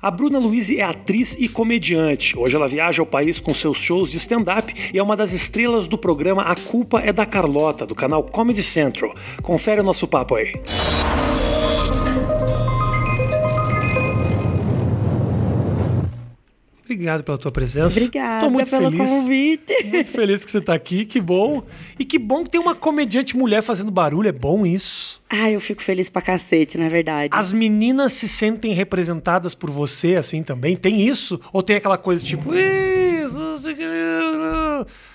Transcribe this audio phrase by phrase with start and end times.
[0.00, 2.38] A Bruna Luiz é atriz e comediante.
[2.38, 5.88] Hoje ela viaja ao país com seus shows de stand-up e é uma das estrelas
[5.88, 9.14] do programa A Culpa é da Carlota, do canal Comedy Central.
[9.42, 10.52] Confere o nosso papo aí.
[16.96, 17.98] Obrigado pela tua presença.
[17.98, 19.10] Obrigada Tô muito pelo feliz.
[19.10, 19.84] convite.
[19.84, 21.62] Muito feliz que você tá aqui, que bom.
[21.98, 25.22] E que bom que tem uma comediante mulher fazendo barulho, é bom isso.
[25.28, 27.28] Ai, eu fico feliz pra cacete, na verdade.
[27.32, 30.74] As meninas se sentem representadas por você assim também?
[30.74, 31.38] Tem isso?
[31.52, 32.50] Ou tem aquela coisa tipo.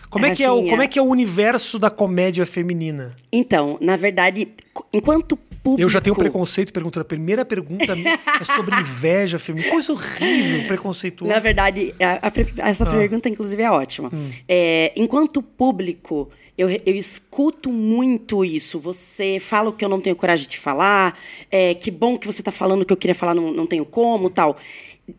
[0.09, 3.11] Como é, que é o, como é que é o universo da comédia feminina?
[3.31, 4.49] Então, na verdade,
[4.91, 5.81] enquanto público...
[5.81, 7.01] Eu já tenho preconceito perguntando.
[7.01, 9.71] A primeira pergunta é sobre inveja feminina.
[9.71, 11.33] Coisa horrível, preconceituosa.
[11.33, 12.29] Na verdade, a-
[12.63, 12.91] a essa Ah.
[12.91, 14.09] pergunta, inclusive, é ótima.
[14.13, 14.29] Hum.
[14.47, 18.79] É, enquanto público, eu, eu escuto muito isso.
[18.79, 21.17] Você fala o que eu não tenho coragem de falar,
[21.49, 23.85] é, que bom que você está falando o que eu queria falar, não, não tenho
[23.85, 24.57] como, tal.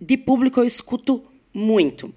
[0.00, 1.22] De público, eu escuto
[1.54, 2.12] muito.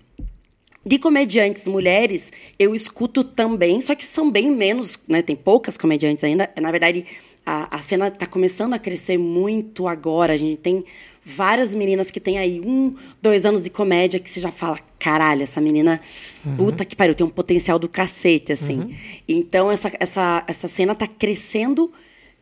[0.87, 5.23] De comediantes mulheres, eu escuto também, só que são bem menos, né?
[5.23, 6.47] Tem poucas comediantes ainda.
[6.61, 7.03] Na verdade,
[7.45, 10.33] a, a cena está começando a crescer muito agora.
[10.33, 10.83] A gente tem
[11.23, 15.43] várias meninas que têm aí um, dois anos de comédia que você já fala, caralho,
[15.43, 15.99] essa menina,
[16.57, 18.95] puta que pariu, tem um potencial do cacete, assim.
[19.27, 21.91] Então, essa, essa, essa cena tá crescendo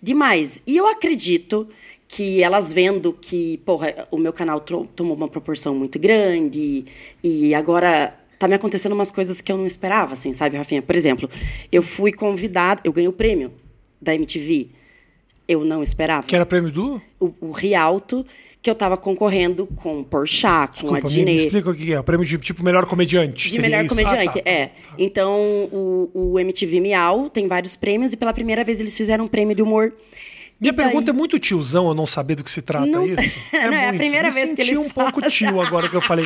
[0.02, 0.62] demais.
[0.68, 1.68] E eu acredito
[2.08, 6.86] que elas vendo que, porra, o meu canal tomou uma proporção muito grande
[7.24, 10.82] e agora tá me acontecendo umas coisas que eu não esperava, assim, sabe, Rafinha?
[10.82, 11.30] Por exemplo,
[11.72, 13.54] eu fui convidada, eu ganhei o prêmio
[14.02, 14.70] da MTV.
[15.48, 16.26] Eu não esperava.
[16.26, 17.02] Que era prêmio do?
[17.20, 18.26] O, o Rialto,
[18.62, 21.92] que eu tava concorrendo com o Porchat, com Desculpa, a me, me explica o que
[21.94, 22.00] é.
[22.00, 23.52] O prêmio de tipo melhor comediante.
[23.52, 23.94] De melhor isso?
[23.96, 24.50] comediante, Ah, tá.
[24.50, 24.70] é.
[24.98, 25.34] Então,
[25.72, 29.54] o, o MTV Miau tem vários prêmios e pela primeira vez eles fizeram um prêmio
[29.56, 29.94] de humor.
[30.62, 33.06] Minha E daí- pergunta é muito tiozão eu não saber do que se trata Não-
[33.06, 33.22] isso.
[33.52, 33.98] Não, é a muito.
[33.98, 36.26] primeira Me vez que senti eles um pouco tio agora que eu falei.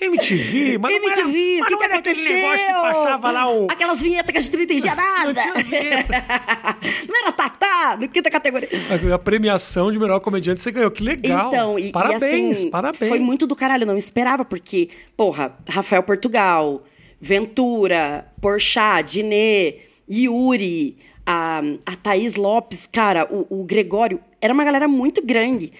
[0.00, 2.24] MTV, mas não era, MTV, o que, que era aconteceu?
[2.24, 3.66] aquele negócio que passava lá o.
[3.70, 5.42] Aquelas vinhetas que a gente não entendia nada.
[7.08, 8.68] não era Tatá, no quinta categoria.
[9.14, 10.90] A premiação de melhor comediante você ganhou.
[10.90, 11.48] Que legal.
[11.48, 13.08] Então, e, parabéns, e assim, parabéns.
[13.08, 16.82] foi muito do caralho, eu não esperava, porque, porra, Rafael Portugal,
[17.20, 20.96] Ventura, Porchat, Dinê, Yuri,
[21.26, 25.72] a, a Thaís Lopes, cara, o, o Gregório, era uma galera muito grande.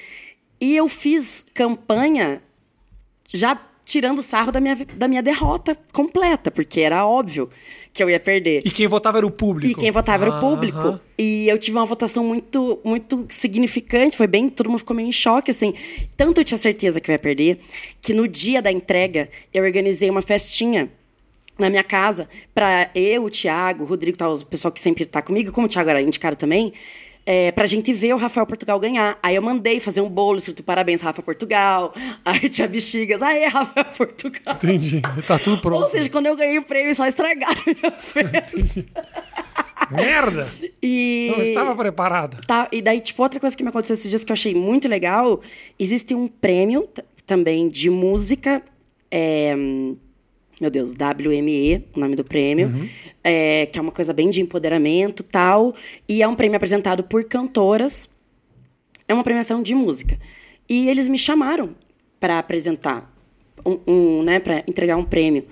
[0.60, 2.42] E eu fiz campanha
[3.32, 3.58] já
[3.90, 7.50] tirando sarro da minha, da minha derrota completa, porque era óbvio
[7.92, 8.62] que eu ia perder.
[8.64, 9.72] E quem votava era o público.
[9.72, 10.40] E quem votava era o Aham.
[10.40, 11.00] público.
[11.18, 14.16] E eu tive uma votação muito, muito significante.
[14.16, 15.74] Foi bem, todo mundo ficou meio em choque, assim.
[16.16, 17.58] Tanto eu tinha certeza que eu ia perder,
[18.00, 20.88] que no dia da entrega, eu organizei uma festinha
[21.58, 25.20] na minha casa pra eu, o Thiago, o Rodrigo, tal, o pessoal que sempre tá
[25.20, 26.72] comigo, como o Thiago era indicado também,
[27.24, 29.18] é, pra gente ver o Rafael Portugal ganhar.
[29.22, 31.94] Aí eu mandei fazer um bolo escrito parabéns, Rafa Portugal.
[32.24, 34.56] Aí tinha bexigas, aê, Rafael Portugal.
[34.56, 35.02] Entendi.
[35.26, 35.82] Tá tudo pronto.
[35.82, 38.86] Ou seja, quando eu ganhei o prêmio, só estragaram a minha festa.
[39.90, 40.48] Merda!
[40.82, 41.32] E...
[41.34, 42.44] Não estava preparado.
[42.46, 44.88] Tá, e daí, tipo, outra coisa que me aconteceu esses dias que eu achei muito
[44.88, 45.40] legal,
[45.78, 46.88] existe um prêmio
[47.26, 48.62] também de música,
[49.10, 49.54] é,
[50.60, 52.70] meu Deus, WME, o nome do prêmio,
[53.24, 55.74] é, que é uma coisa bem de empoderamento tal,
[56.06, 58.10] e é um prêmio apresentado por cantoras,
[59.08, 60.18] é uma premiação de música.
[60.68, 61.74] E eles me chamaram
[62.20, 63.10] para apresentar,
[63.64, 65.46] um, um, né, para entregar um prêmio.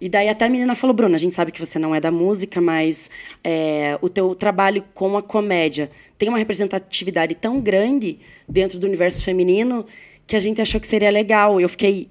[0.00, 2.10] E daí até a menina falou, Bruna, a gente sabe que você não é da
[2.10, 3.10] música, mas
[3.44, 8.18] é, o teu trabalho com a comédia tem uma representatividade tão grande
[8.48, 9.86] dentro do universo feminino
[10.26, 11.60] que a gente achou que seria legal.
[11.60, 12.08] Eu fiquei,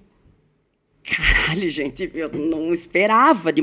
[1.03, 3.61] caralho, gente, eu não esperava de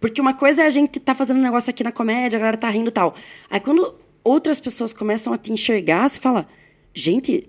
[0.00, 2.56] porque uma coisa é a gente tá fazendo um negócio aqui na comédia, a galera
[2.58, 3.14] tá rindo e tal.
[3.48, 6.46] Aí quando outras pessoas começam a te enxergar, você fala,
[6.92, 7.48] gente,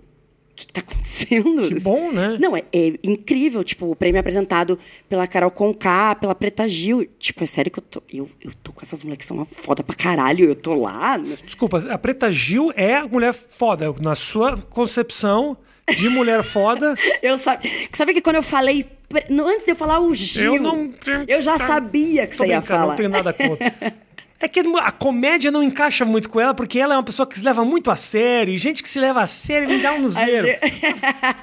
[0.51, 1.67] o que, que tá acontecendo?
[1.67, 2.38] Que bom, né?
[2.39, 3.61] Não, é, é incrível.
[3.61, 4.79] Tipo, o prêmio apresentado
[5.09, 7.06] pela Carol Conká, pela Preta Gil.
[7.19, 8.01] Tipo, é sério que eu tô.
[8.09, 10.45] Eu, eu tô com essas moleques que são uma foda pra caralho.
[10.45, 11.17] Eu tô lá.
[11.44, 13.94] Desculpa, a Preta Gil é a mulher foda.
[14.00, 15.57] Na sua concepção
[15.97, 16.96] de mulher foda.
[17.22, 18.86] Eu sabe, sabe que quando eu falei.
[19.30, 20.94] Antes de eu falar o Gil, Eu não-
[21.27, 22.88] eu já sabia que você ia falar.
[22.88, 23.74] Não tenho nada contra.
[24.38, 27.39] É que a comédia não encaixa muito com ela, porque ela é uma pessoa que
[27.39, 28.54] se leva muito a sério.
[28.54, 30.51] E gente que se leva a sério me dá um nos nervos.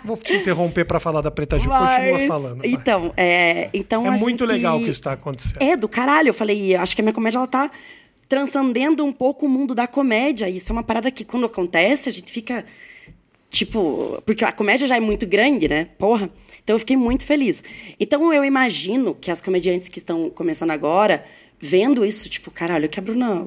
[0.04, 1.70] Vou te interromper pra falar da Preta Gil.
[1.70, 2.58] Mas, Continua falando.
[2.58, 2.68] vai.
[2.68, 5.62] Então, é, então É muito gente- legal que isso tá acontecendo.
[5.62, 6.28] É, do caralho.
[6.28, 7.70] Eu falei, acho que a minha comédia, ela tá
[8.28, 10.48] transcendendo um pouco o mundo da comédia.
[10.48, 12.64] E isso é uma parada que, quando acontece, a gente fica...
[13.52, 15.84] Tipo, porque a comédia já é muito grande, né?
[15.98, 16.30] Porra.
[16.64, 17.62] Então eu fiquei muito feliz.
[18.00, 21.22] Então eu imagino que as comediantes que estão começando agora,
[21.60, 23.46] vendo isso, tipo, caralho, olha o que a Bruna.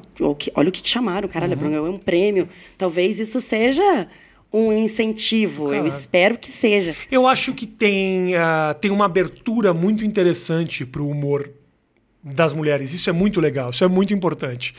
[0.54, 2.48] Olha o que te chamaram, caralho, a Bruna ganhou um prêmio.
[2.78, 4.06] Talvez isso seja
[4.52, 5.64] um incentivo.
[5.64, 5.86] Eu Claro.
[5.88, 6.94] espero que seja.
[7.10, 11.50] Eu acho que tem, ah, tem uma abertura muito interessante para o humor
[12.22, 12.94] das mulheres.
[12.94, 14.72] Isso é muito legal, isso é muito importante.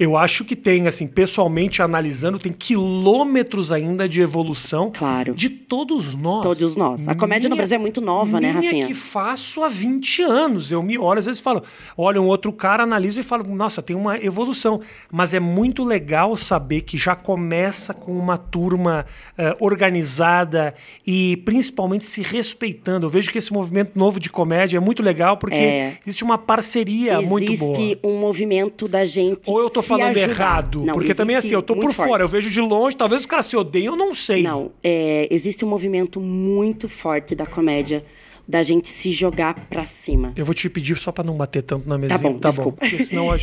[0.00, 5.34] Eu acho que tem, assim, pessoalmente analisando, tem quilômetros ainda de evolução Claro.
[5.34, 6.42] de todos nós.
[6.42, 7.06] Todos nós.
[7.06, 8.86] A comédia no Brasil é muito nova, né, minha Rafinha?
[8.86, 10.72] que faço há 20 anos.
[10.72, 11.62] Eu me olho, às vezes falo,
[11.98, 14.80] olha um outro cara, analiso e falo, nossa, tem uma evolução.
[15.12, 19.04] Mas é muito legal saber que já começa com uma turma
[19.36, 20.74] eh, organizada
[21.06, 23.04] e principalmente se respeitando.
[23.06, 25.98] Eu vejo que esse movimento novo de comédia é muito legal porque É.
[26.06, 27.72] existe uma parceria muito boa.
[27.72, 29.40] Existe um movimento da gente.
[29.50, 30.32] Ou eu tô falando ajudar.
[30.32, 30.82] errado?
[30.84, 32.22] Não, porque também assim, eu tô por fora, forte.
[32.22, 34.42] eu vejo de longe, talvez os caras se odeiam, eu não sei.
[34.42, 38.04] Não, é, existe um movimento muito forte da comédia
[38.50, 40.32] da gente se jogar pra cima.
[40.34, 42.18] Eu vou te pedir só pra não bater tanto na mesinha.
[42.18, 42.80] bom, desculpa.
[42.80, 43.38] Porque senão é,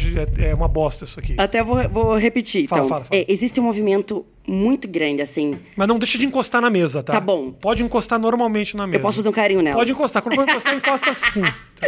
[0.50, 1.34] é uma bosta isso aqui.
[1.38, 2.68] Até vou, vou repetir.
[2.68, 3.22] Fala, então, fala, fala.
[3.22, 5.58] É, existe um movimento muito grande, assim.
[5.78, 7.14] Mas não deixa de encostar na mesa, tá?
[7.14, 7.54] Tá bom.
[7.54, 8.98] Pode encostar normalmente na mesa.
[8.98, 9.78] Eu posso fazer um carinho nela.
[9.78, 10.22] Pode encostar.
[10.22, 11.42] Quando for encostar, encosta sim.
[11.78, 11.86] Tá.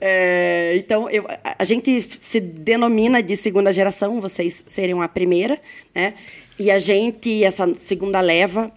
[0.00, 1.26] É, então, eu-
[1.58, 5.60] a gente se denomina de segunda geração, vocês seriam a primeira,
[5.94, 6.14] né?
[6.58, 8.72] E a gente, essa segunda leva,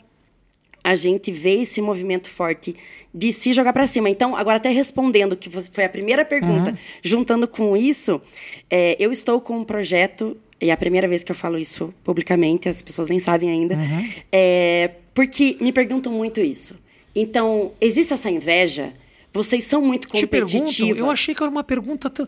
[0.83, 2.75] a gente vê esse movimento forte
[3.13, 4.09] de se jogar pra cima.
[4.09, 6.77] Então, agora até respondendo, que foi a primeira pergunta, Uhum.
[7.01, 8.21] juntando com isso,
[8.69, 11.93] é, eu estou com um projeto, e é a primeira vez que eu falo isso
[12.03, 14.09] publicamente, as pessoas nem sabem ainda, Uhum.
[14.31, 16.75] é, porque me perguntam muito isso.
[17.15, 18.93] Então, existe essa inveja?
[19.31, 22.27] Vocês são muito pergunto, eu achei que era uma pergunta tão...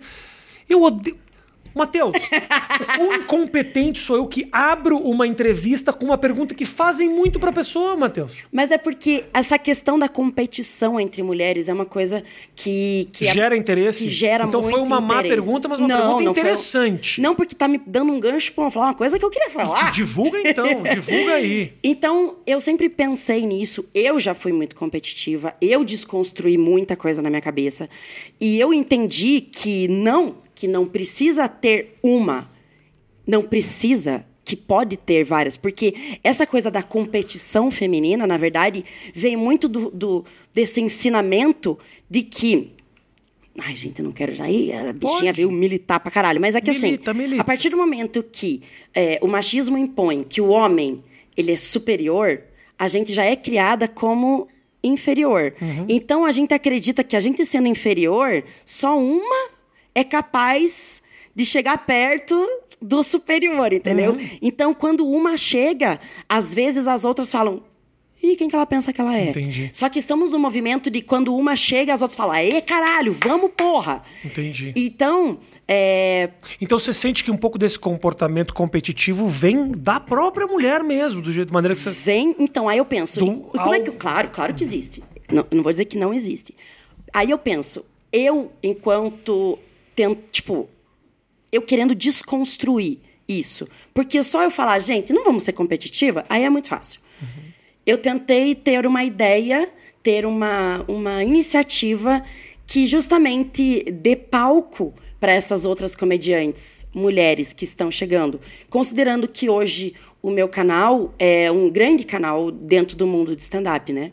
[0.69, 1.17] Eu odeio...
[1.75, 2.13] Matheus,
[2.99, 7.51] o incompetente sou eu que abro uma entrevista com uma pergunta que fazem muito pra
[7.51, 8.37] pessoa, Matheus?
[8.51, 12.23] Mas é porque essa questão da competição entre mulheres é uma coisa
[12.55, 13.09] que...
[13.11, 14.05] que é- Gera interesse?
[14.05, 15.35] Que gera Então foi uma má interesse.
[15.35, 17.19] pergunta, mas uma Não, pergunta não foi- interessante.
[17.21, 19.91] Não, porque tá me dando um gancho pra falar uma coisa que eu queria falar.
[19.91, 21.73] Divulga então, divulga aí.
[21.83, 23.85] Então, eu sempre pensei nisso.
[23.93, 25.53] Eu já fui muito competitiva.
[25.61, 27.89] Eu desconstruí muita coisa na minha cabeça.
[28.39, 32.49] E eu entendi que não, que não precisa ter uma.
[33.27, 35.57] Não precisa, que pode ter várias.
[35.57, 35.93] Porque
[36.23, 41.77] essa coisa da competição feminina, na verdade, vem muito do, do- desse ensinamento
[42.09, 42.71] de que.
[43.57, 44.73] Ai, gente, eu não quero já ir.
[44.73, 45.31] A bichinha Pode.
[45.33, 46.41] veio militar pra caralho.
[46.41, 47.41] Mas é que Milita, assim, milita.
[47.41, 48.61] a partir do momento que
[48.93, 51.03] é, o machismo impõe que o homem
[51.37, 52.41] ele é superior,
[52.77, 54.47] a gente já é criada como
[54.83, 55.53] inferior.
[55.61, 55.85] Uhum.
[55.89, 59.49] Então a gente acredita que a gente sendo inferior, só uma
[59.95, 61.01] é capaz
[61.33, 62.35] de chegar perto
[62.81, 64.11] do superior, entendeu?
[64.13, 64.29] Uhum.
[64.41, 65.99] Então quando uma chega,
[66.29, 67.63] às vezes as outras falam
[68.23, 69.29] Ih, quem que ela pensa que ela é?
[69.29, 69.69] Entendi.
[69.71, 73.51] Só que estamos no movimento de quando uma chega, as outras falam, ê, caralho, vamos,
[73.55, 74.01] porra!
[74.23, 74.73] Entendi.
[74.75, 75.37] Então,
[75.67, 81.21] é, Então você sente que um pouco desse comportamento competitivo vem da própria mulher mesmo,
[81.21, 81.91] do jeito de maneira que você.
[81.91, 83.89] Vem, então, aí eu penso, Do- e, e como é que.
[83.91, 85.03] ao- Claro, claro que existe.
[85.31, 86.55] Não, não vou dizer que não existe.
[87.13, 89.59] Aí eu penso, eu, enquanto.
[89.95, 90.69] Tento, tipo,
[91.51, 93.67] eu querendo desconstruir isso.
[93.93, 96.99] Porque só eu falar, gente, não vamos ser competitiva, aí é muito fácil.
[97.85, 99.69] Eu tentei ter uma ideia,
[100.01, 102.23] ter uma, uma iniciativa
[102.65, 108.41] que justamente dê palco para essas outras comediantes, mulheres que estão chegando.
[108.69, 113.93] Considerando que hoje o meu canal é um grande canal dentro do mundo de stand-up,
[113.93, 114.11] né?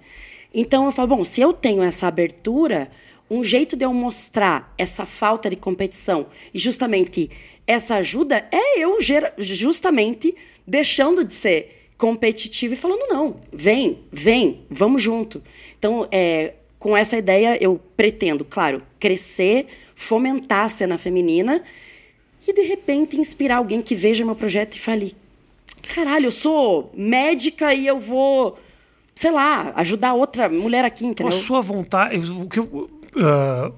[0.54, 2.90] Então eu falo, bom, se eu tenho essa abertura,
[3.32, 7.30] um jeito de eu mostrar essa falta de competição e justamente
[7.66, 8.98] essa ajuda é eu
[9.38, 10.34] justamente
[10.66, 15.42] deixando de ser competitivo e falando não, vem, vem, vamos junto.
[15.78, 21.62] Então, é, com essa ideia eu pretendo, claro, crescer, fomentar a cena feminina
[22.46, 25.14] e de repente inspirar alguém que veja meu projeto e fale:
[25.94, 28.58] caralho, eu sou médica e eu vou,
[29.14, 31.32] sei lá, ajudar outra mulher aqui, A entendeu?
[31.32, 32.16] sua vontade.
[32.32, 33.70] o que eu- ah,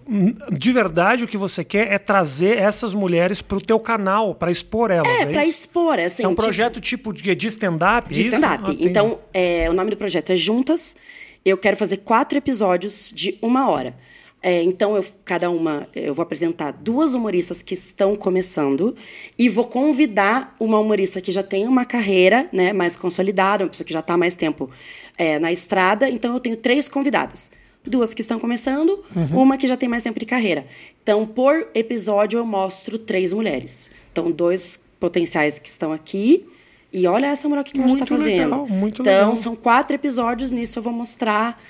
[0.52, 4.50] de verdade, o que você quer é trazer essas mulheres para o teu canal, para
[4.50, 5.08] expor elas.
[5.08, 5.60] É, É, isso?
[5.60, 6.22] expor, assim.
[6.22, 8.12] É um tipo, projeto tipo de, de stand-up?
[8.12, 8.64] de é stand-up.
[8.70, 10.96] Ah, então, é, o nome do projeto é Juntas.
[11.44, 13.94] Eu quero fazer quatro episódios de uma hora.
[14.40, 18.94] É, então, eu, cada uma, eu vou apresentar duas humoristas que estão começando
[19.38, 23.86] e vou convidar uma humorista que já tem uma carreira né, mais consolidada, uma pessoa
[23.86, 24.70] que já está há mais tempo
[25.16, 26.08] é, na estrada.
[26.08, 27.50] Então, eu tenho três convidadas.
[27.86, 29.42] Duas que estão começando, Uhum.
[29.42, 30.66] uma que já tem mais tempo de carreira.
[31.02, 33.90] Então, por episódio, eu mostro três mulheres.
[34.10, 36.46] Então, dois potenciais que estão aqui.
[36.92, 38.28] E olha essa mulher que ela já Muito tá fazendo.
[38.50, 39.36] legal, muito então, legal.
[39.36, 40.50] são quatro episódios.
[40.50, 41.60] Nisso eu vou mostrar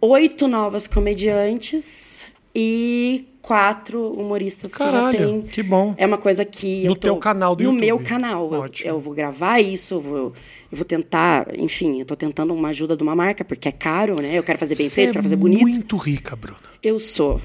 [0.00, 5.42] oito novas comediantes e quatro humoristas Caralho, que já tem.
[5.42, 5.94] que bom.
[5.98, 7.84] É uma coisa que No eu tô, teu canal do no YouTube.
[7.86, 8.50] meu canal.
[8.54, 10.32] Eu, eu vou gravar isso, eu vou, eu
[10.78, 14.34] vou tentar, enfim, eu tô tentando uma ajuda de uma marca, porque é caro, né?
[14.38, 15.60] Eu quero fazer bem Você feito, é quero fazer bonito.
[15.62, 16.58] muito rica, Bruna.
[16.82, 17.40] Eu sou.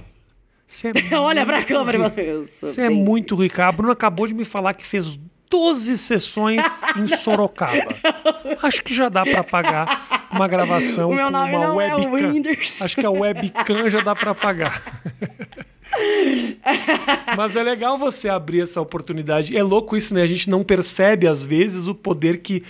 [0.68, 2.46] Você é Olha pra câmera, rica.
[2.46, 3.66] Você é muito rica.
[3.68, 6.64] A Bruna acabou de me falar que fez 12 sessões
[6.96, 7.96] em Sorocaba.
[8.62, 12.32] Acho que já dá pra pagar uma gravação com uma é webcam.
[12.32, 12.86] Whindersson.
[12.86, 14.82] Acho que a webcam já dá pra pagar.
[17.38, 19.56] Mas é legal você abrir essa oportunidade.
[19.56, 20.22] É louco isso, né?
[20.22, 22.64] A gente não percebe, às vezes, o poder que.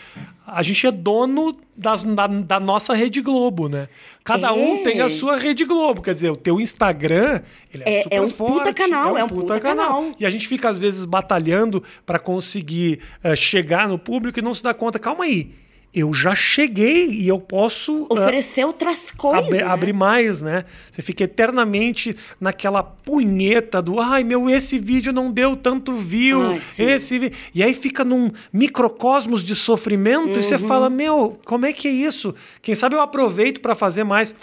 [0.52, 3.88] A gente é dono das- da, da nossa Rede Globo, né?
[4.24, 4.52] Cada É.
[4.52, 6.02] um tem a sua Rede Globo.
[6.02, 8.58] Quer dizer, o teu Instagram, ele é, É- super é um forte.
[8.58, 10.12] puta canal, é um puta canal.
[10.20, 14.54] E a gente fica, às vezes, batalhando para conseguir eh, chegar no público e não
[14.54, 14.98] se dá conta.
[14.98, 15.52] Calma aí.
[15.92, 18.06] Eu já cheguei e eu posso.
[18.12, 19.46] ah, Oferecer outras coisas.
[19.46, 19.64] Abrir, né?
[19.64, 20.66] abrir mais, né?
[20.92, 26.84] Você fica eternamente naquela punheta do ai meu, esse vídeo não deu tanto view, sim.
[26.84, 30.68] esse vi-" e aí fica num microcosmos de sofrimento e você Uhum.
[30.68, 32.36] fala meu, como é que é isso?
[32.62, 34.36] Quem sabe eu aproveito para fazer mais.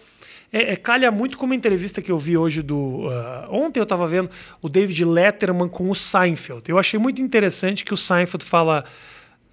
[0.53, 3.09] É, é, calha muito com uma entrevista que eu vi hoje do.
[3.09, 4.29] ah, ontem eu estava vendo
[4.61, 6.63] o David Letterman com o Seinfeld.
[6.69, 8.85] Eu achei muito interessante que o Seinfeld fala.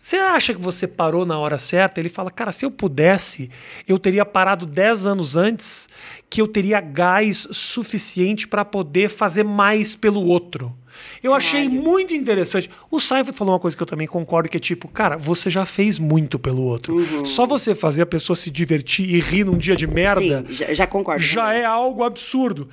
[0.03, 1.97] Você acha que você parou na hora certa?
[1.97, 3.49] Ele fala, cara, se eu pudesse,
[3.87, 5.87] eu teria parado 10 anos antes,
[6.29, 10.75] que eu teria gás suficiente para poder fazer mais pelo outro.
[11.23, 12.69] Eu achei muito interessante.
[12.91, 15.65] O Seinfeld falou uma coisa que eu também concordo, que é tipo, cara, você já
[15.65, 16.97] fez muito pelo outro.
[16.97, 17.23] Uhum.
[17.23, 20.73] Só você fazer a pessoa se divertir e rir num dia de merda Sim, já,
[20.73, 21.23] já concordo.
[21.23, 21.61] já também.
[21.61, 22.67] é algo absurdo.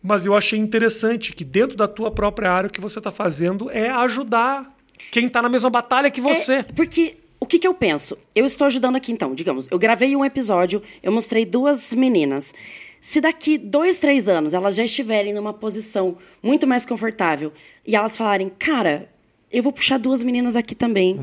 [0.00, 3.68] Mas eu achei interessante que dentro da tua própria área o que você está fazendo
[3.72, 4.75] é ajudar
[5.10, 6.54] quem está na mesma batalha que você.
[6.54, 8.16] É, porque o que, que eu penso?
[8.34, 12.54] Eu estou ajudando aqui então, digamos, eu gravei um episódio, eu mostrei duas meninas.
[13.00, 17.52] Se daqui dois, três anos elas já estiverem numa posição muito mais confortável
[17.86, 19.08] e elas falarem, cara,
[19.52, 21.20] eu vou puxar duas meninas aqui também.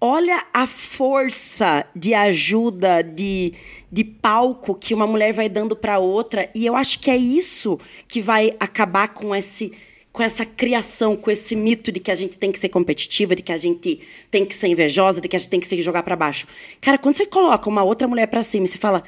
[0.00, 3.54] Olha a força de ajuda, de,
[3.90, 6.50] de palco que uma mulher vai dando para outra.
[6.54, 9.72] E eu acho que é isso que vai acabar com esse
[10.12, 13.42] com essa criação, com esse mito de que a gente tem que ser competitiva, de
[13.42, 14.00] que a gente
[14.30, 16.46] tem que ser invejosa, de que a gente tem que se jogar para baixo.
[16.80, 19.02] Cara, quando você coloca uma outra mulher para cima e você fala,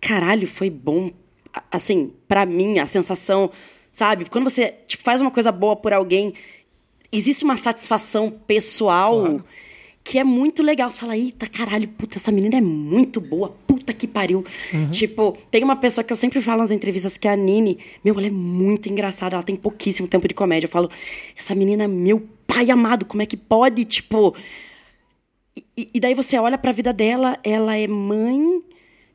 [0.00, 1.10] caralho, foi bom.
[1.70, 3.50] Assim, para mim, a sensação,
[3.92, 4.28] sabe?
[4.28, 6.34] Quando você tipo, faz uma coisa boa por alguém,
[7.12, 9.44] existe uma satisfação pessoal Claro.
[10.02, 10.90] Que é muito legal.
[10.90, 14.44] Você fala, eita, caralho, puta, essa menina é muito boa, puta que pariu.
[14.72, 14.90] Uhum.
[14.90, 17.78] Tipo, tem uma pessoa que eu sempre falo nas entrevistas que é a Nini.
[18.04, 20.66] Meu, ela é muito engraçada, ela tem pouquíssimo tempo de comédia.
[20.66, 20.90] Eu falo,
[21.36, 24.34] essa menina, meu pai amado, como é que pode, tipo.
[25.76, 28.62] E, e daí você olha pra vida dela, ela é mãe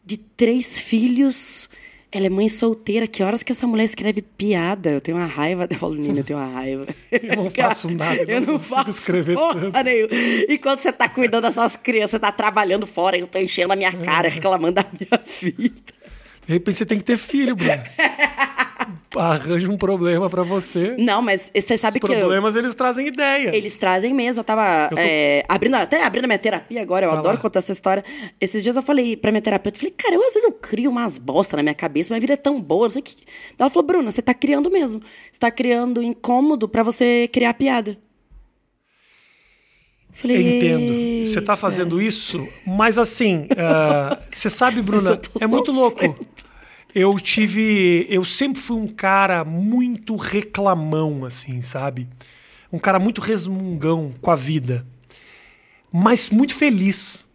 [0.06, 1.70] de três filhos.
[2.12, 3.08] Ela é mãe solteira.
[3.08, 4.90] Que horas que essa mulher escreve piada?
[4.92, 5.68] Eu tenho uma raiva.
[5.70, 6.86] Eu falo, Nina, eu tenho uma raiva.
[7.12, 10.10] Eu não faço nada, eu não não faço escrever porra nenhuma.
[10.48, 13.76] E quando você tá cuidando dessas crianças, você tá trabalhando fora, eu tô enchendo a
[13.76, 13.92] minha É.
[13.94, 15.94] cara, reclamando da minha vida.
[16.48, 17.72] De repente você tem que ter filho, Bruno.
[19.22, 20.96] Arranja um problema pra você.
[20.98, 23.54] Não, mas você sabe Os que eu, problemas eles trazem ideias.
[23.56, 24.42] Eles trazem mesmo.
[24.42, 27.36] Eu tava Eu tô- é, abrindo, até abrindo a minha terapia agora, eu Vai adoro
[27.36, 27.42] lá.
[27.42, 28.04] contar essa história.
[28.40, 30.90] Esses dias eu falei pra minha terapeuta, eu falei, cara, eu às vezes eu crio
[30.90, 33.16] umas bosta na minha cabeça, minha vida é tão boa, não sei o que.
[33.58, 35.02] Ela falou, Bruna, você tá criando mesmo.
[35.32, 37.92] Você tá criando incômodo pra você criar piada.
[40.10, 41.26] Eu Falei, Entendo.
[41.28, 46.00] Você tá fazendo isso, mas assim, ah, você sabe, Bruna, eu é muito louco.
[46.96, 48.08] Eu tive.
[48.10, 52.08] Eu sempre fui um cara muito reclamão, assim, sabe?
[52.72, 54.88] Um cara muito resmungão com a vida.
[55.92, 57.28] Mas muito feliz.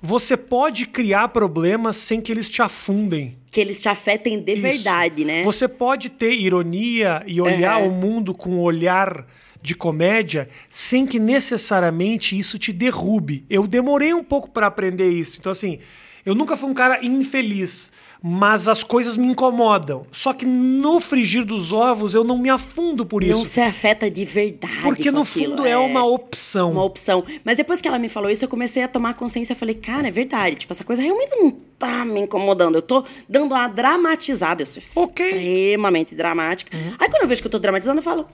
[0.00, 3.34] Você pode criar problemas sem que eles te afundem.
[3.50, 4.62] Que eles te afetem de Isso.
[4.62, 5.42] verdade, né?
[5.42, 7.88] Você pode ter ironia e olhar Aham.
[7.88, 9.26] o mundo com um olhar
[9.60, 13.44] de comédia sem que necessariamente isso te derrube.
[13.50, 15.38] Eu demorei um pouco para aprender isso.
[15.38, 15.80] Então, assim,
[16.24, 20.06] eu nunca fui um cara infeliz, mas as coisas me incomodam.
[20.12, 23.38] Só que no frigir dos ovos eu não me afundo por isso.
[23.38, 24.82] Não se afeta de verdade.
[24.82, 26.72] porque no aquilo, fundo é uma opção.
[26.72, 27.24] uma opção.
[27.44, 29.52] Mas depois que ela me falou isso, eu comecei a tomar consciência.
[29.52, 30.56] Eu falei, cara, é verdade.
[30.56, 32.74] Tipo, essa coisa realmente não tá me incomodando.
[32.76, 34.62] Eu tô dando uma dramatizada.
[34.62, 35.24] Eu sou Ok.
[35.24, 35.38] Uhum.
[35.38, 36.76] extremamente dramática.
[36.98, 38.26] Aí quando eu vejo que eu tô dramatizando, eu falo,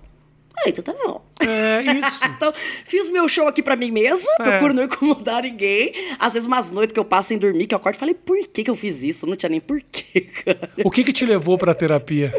[0.58, 1.24] ah, então tá bom.
[1.40, 2.20] É isso.
[2.36, 2.52] Então,
[2.84, 4.42] fiz meu show aqui pra mim mesma, É.
[4.42, 5.92] procuro não incomodar ninguém.
[6.18, 8.36] Às vezes, umas noites que eu passo sem dormir, que eu acordo e falei, por
[8.48, 9.26] que, que eu fiz isso?
[9.26, 10.70] Não tinha nem porquê, cara.
[10.84, 12.34] o que que te levou pra terapia?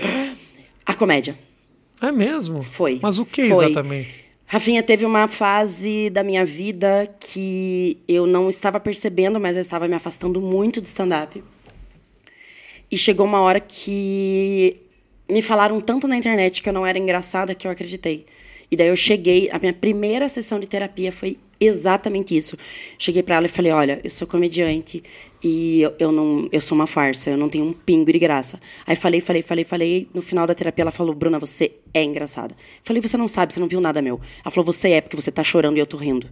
[0.86, 1.38] A comédia.
[2.02, 2.62] É mesmo?
[2.62, 3.00] Foi.
[3.02, 3.66] Mas o que Foi.
[3.66, 4.26] exatamente?
[4.46, 9.88] Rafinha teve uma fase da minha vida que eu não estava percebendo, mas eu estava
[9.88, 11.44] me afastando muito de stand-up.
[12.90, 14.78] E chegou uma hora que
[15.30, 18.26] me falaram tanto na internet que eu não era engraçada que eu acreditei.
[18.70, 22.58] E daí eu cheguei, a minha primeira sessão de terapia foi exatamente isso.
[22.98, 25.02] Cheguei para ela e falei: "Olha, eu sou comediante
[25.44, 28.60] e eu, eu, não, eu sou uma farsa, eu não tenho um pingo de graça".
[28.86, 32.56] Aí falei, falei, falei, falei, no final da terapia ela falou: "Bruna, você é engraçada".
[32.84, 34.20] Falei: "Você não sabe, você não viu nada meu".
[34.44, 36.28] Ela falou: "Você é porque você tá chorando e eu tô rindo".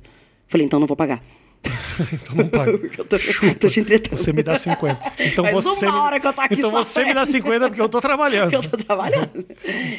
[0.47, 1.23] Falei: "Então não vou pagar".
[2.13, 2.72] então não paga.
[2.98, 3.17] eu tô,
[3.60, 3.81] tô te.
[4.12, 5.13] Você me dá 50.
[5.19, 6.00] Então Faz você uma me...
[6.00, 8.51] hora que eu tô aqui Então você me dá 50 porque eu tô trabalhando.
[8.53, 9.45] eu tô trabalhando.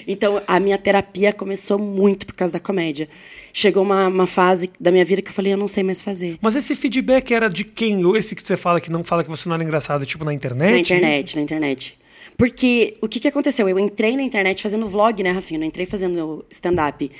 [0.06, 3.08] Então, a minha terapia começou muito por causa da comédia.
[3.52, 6.38] Chegou uma, uma fase da minha vida que eu falei, eu não sei mais fazer.
[6.40, 8.04] Mas esse feedback era de quem?
[8.04, 10.34] Ou esse que você fala que não fala que você não era engraçado, tipo na
[10.34, 10.72] internet?
[10.72, 11.98] Na internet, na internet.
[12.36, 13.68] Porque o que, que aconteceu?
[13.68, 15.60] Eu entrei na internet fazendo vlog, né, Rafinha?
[15.60, 17.10] Eu entrei fazendo stand-up.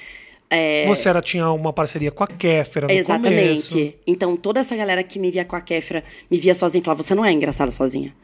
[0.49, 3.71] É, Você era, tinha uma parceria com a Kéfera no Exatamente.
[3.73, 3.95] começo.
[4.07, 7.03] Então, toda essa galera que me via com a Kéfera, me via sozinha e falava,
[7.03, 8.15] você não é engraçada sozinha.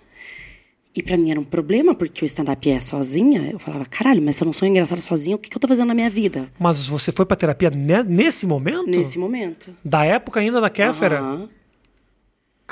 [0.95, 3.49] E pra mim era um problema, porque o stand-up é sozinha.
[3.51, 5.67] Eu falava, caralho, mas se eu não sou engraçada sozinha, o que, que eu tô
[5.67, 6.53] fazendo na minha vida?
[6.61, 8.87] Mas você foi pra terapia ne- nesse momento?
[8.91, 9.75] Nesse momento.
[9.83, 11.19] Da época ainda da Kéfera?
[11.19, 11.49] Aham.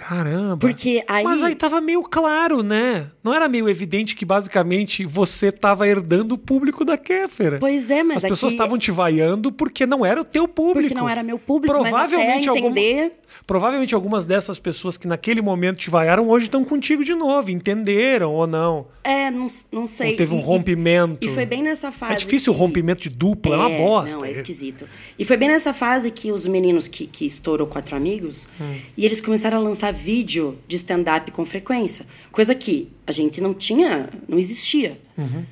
[0.01, 0.57] Caramba.
[0.57, 3.09] Porque aí- Mas aí tava meio claro, né?
[3.23, 7.59] Não era meio evidente que basicamente você tava herdando o público da Kéfera.
[7.61, 10.81] Pois é, mas As pessoas aqui- estavam te vaiando porque não era o teu público.
[10.89, 13.13] Porque não era meu público, mas até Provavelmente algum- entender...
[13.47, 18.33] Provavelmente algumas dessas pessoas que naquele momento te vaiaram hoje estão contigo de novo, entenderam
[18.33, 18.87] ou não?
[19.03, 20.13] É, não, não sei.
[20.13, 21.27] Ou teve um E- rompimento.
[21.27, 22.13] E, foi bem nessa fase.
[22.13, 24.17] É difícil o que- rompimento de dupla, é, uma bosta.
[24.17, 24.89] Não, é esquisito.
[25.19, 28.77] E foi bem nessa fase que os meninos que, que estourou quatro amigos, Hum.
[28.97, 32.07] e eles começaram a lançar vídeo de stand-up com frequência.
[32.31, 35.01] Coisa que a gente não tinha, não existia.
[35.17, 35.45] Uhum.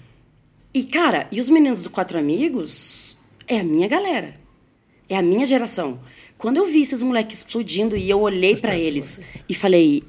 [0.75, 3.16] E, cara, e os meninos do Quatro Amigos
[3.47, 4.35] é a minha galera.
[5.08, 5.99] É a minha geração.
[6.38, 10.04] Quando eu vi esses moleques explodindo e eu olhei pra eles e falei,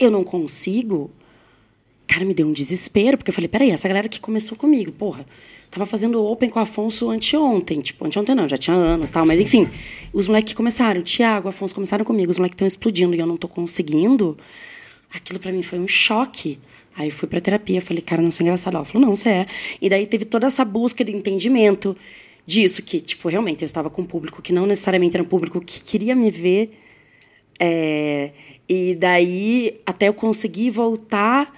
[0.00, 1.10] eu não consigo.
[2.06, 5.26] Cara, me deu um desespero, porque eu falei, peraí, essa galera que começou comigo, porra,
[5.70, 9.40] tava fazendo open com o Afonso anteontem, tipo, anteontem não, já tinha anos tal, mas
[9.40, 9.68] enfim,
[10.12, 13.18] os moleques que começaram, o Thiago, o Afonso começaram comigo, os moleques estão explodindo e
[13.18, 14.38] eu não tô conseguindo,
[15.12, 16.58] aquilo pra mim foi um choque.
[16.96, 18.76] Aí eu fui pra terapia, falei, cara, não sou engraçada.
[18.76, 19.46] Ela falou, não, você é.
[19.82, 21.96] E daí teve toda essa busca de entendimento
[22.46, 25.60] disso, que, tipo, realmente eu estava com um público que não necessariamente era um público
[25.60, 26.78] que queria me ver.
[27.58, 28.32] É,
[28.68, 31.54] e daí, até eu conseguir voltar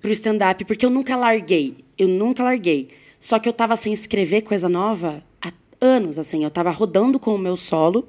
[0.00, 1.76] pro stand-up, porque eu nunca larguei.
[1.98, 2.88] Eu nunca larguei.
[3.18, 6.44] Só que eu tava sem escrever coisa nova há anos, assim.
[6.44, 8.08] Eu tava rodando com o meu solo.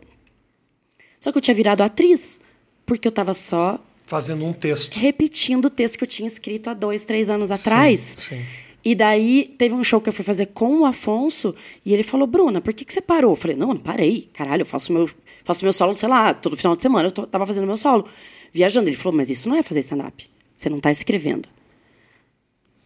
[1.19, 2.39] Só que eu tinha virado atriz.
[2.85, 4.93] Porque eu tava só Fazendo um texto.
[4.93, 8.15] repetindo o texto que eu tinha escrito há dois, três anos atrás.
[8.19, 8.43] sim.
[8.89, 11.53] E daí teve um show que eu fui fazer com o Afonso
[11.85, 13.31] e ele falou: Bruna, por que, que você parou?
[13.31, 14.29] Eu falei: Não, não parei.
[14.33, 15.09] Caralho, eu faço meu,
[15.43, 18.07] faço meu solo, sei lá, todo final de semana eu tô- tava fazendo meu solo,
[18.53, 18.87] viajando.
[18.87, 20.29] Ele falou: Mas isso não é fazer stand-up.
[20.55, 21.49] Você não tá escrevendo.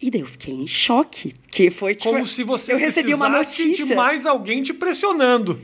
[0.00, 1.32] E daí eu fiquei em choque.
[1.52, 2.12] Que foi tipo.
[2.12, 3.86] Como se você Eu recebi uma notícia.
[3.86, 5.56] de mais alguém te pressionando.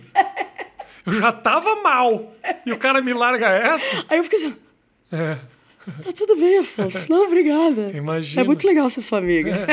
[1.05, 2.33] Eu já tava mal.
[2.64, 4.05] E o cara me larga essa?
[4.09, 4.55] Aí eu fiquei assim.
[5.11, 5.38] É.
[6.03, 7.07] Tá tudo bem, Afonso.
[7.09, 7.90] Não, obrigada.
[7.94, 8.40] Imagino.
[8.40, 9.66] É muito legal ser sua amiga.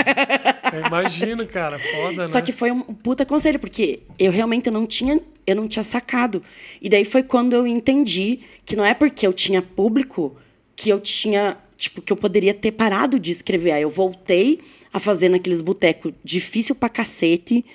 [0.74, 1.80] Eu imagino, cara.
[1.80, 2.28] Foda, né?
[2.28, 6.42] Só que foi um puta conselho, porque eu realmente não tinha, eu não tinha sacado.
[6.82, 10.36] E daí foi quando eu entendi que não é porque eu tinha público
[10.76, 13.72] que eu tinha, tipo, que eu poderia ter parado de escrever.
[13.72, 14.60] Aí eu voltei
[14.92, 17.66] a fazer naqueles botecos difícil pra cacete,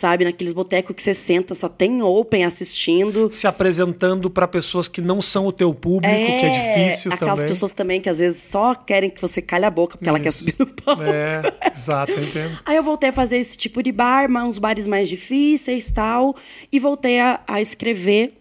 [0.00, 0.24] sabe?
[0.24, 3.30] Naqueles botecos que você senta, só tem open assistindo.
[3.30, 7.48] Se apresentando pra pessoas que não são o teu público, que é difícil aquelas também.
[7.52, 10.30] pessoas também que às vezes só querem que você calhe a boca porque ela quer
[10.30, 10.38] Isso.
[10.38, 11.02] subir no palco.
[11.02, 12.58] É, exato, eu entendo.
[12.64, 16.34] Aí eu voltei a fazer esse tipo de bar, mas uns bares mais difíceis tal.
[16.72, 18.32] E voltei a, a escrever.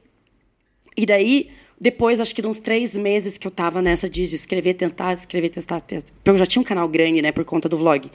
[0.96, 4.76] E daí, depois, acho que de uns três meses que eu tava nessa de escrever,
[4.76, 6.12] tentar, escrever, testar, testar.
[6.16, 8.10] Porque eu já tinha um canal grande, né, por conta do vlog.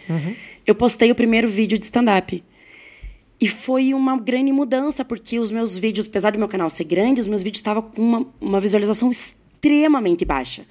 [0.67, 2.43] Eu postei o primeiro vídeo de stand-up.
[3.45, 7.21] E foi uma grande mudança, porque os meus vídeos, apesar do meu canal ser grande,
[7.21, 10.65] os meus vídeos estavam com uma, uma visualização extremamente baixa.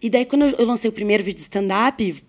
[0.00, 2.22] E daí, quando eu, lancei o primeiro vídeo de stand-up,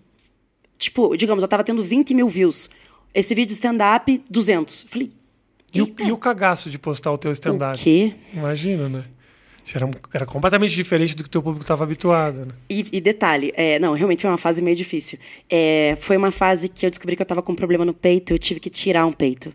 [0.76, 2.68] tipo, digamos, eu tava tendo 20 mil views.
[3.14, 4.86] Esse vídeo de stand-up, 200.
[4.88, 5.12] Falei,
[5.72, 7.78] E o, e o cagaço de postar o teu stand-up?
[7.78, 8.14] o quê?
[8.32, 9.04] Imagina, né?
[9.76, 12.52] Era, era completamente diferente do que o teu público estava habituado, né?
[12.68, 15.18] E, e detalhe, é, não, realmente foi uma fase meio difícil.
[15.48, 18.32] É, foi uma fase que eu descobri que eu tava com um problema no peito,
[18.32, 19.52] eu tive que tirar um peito.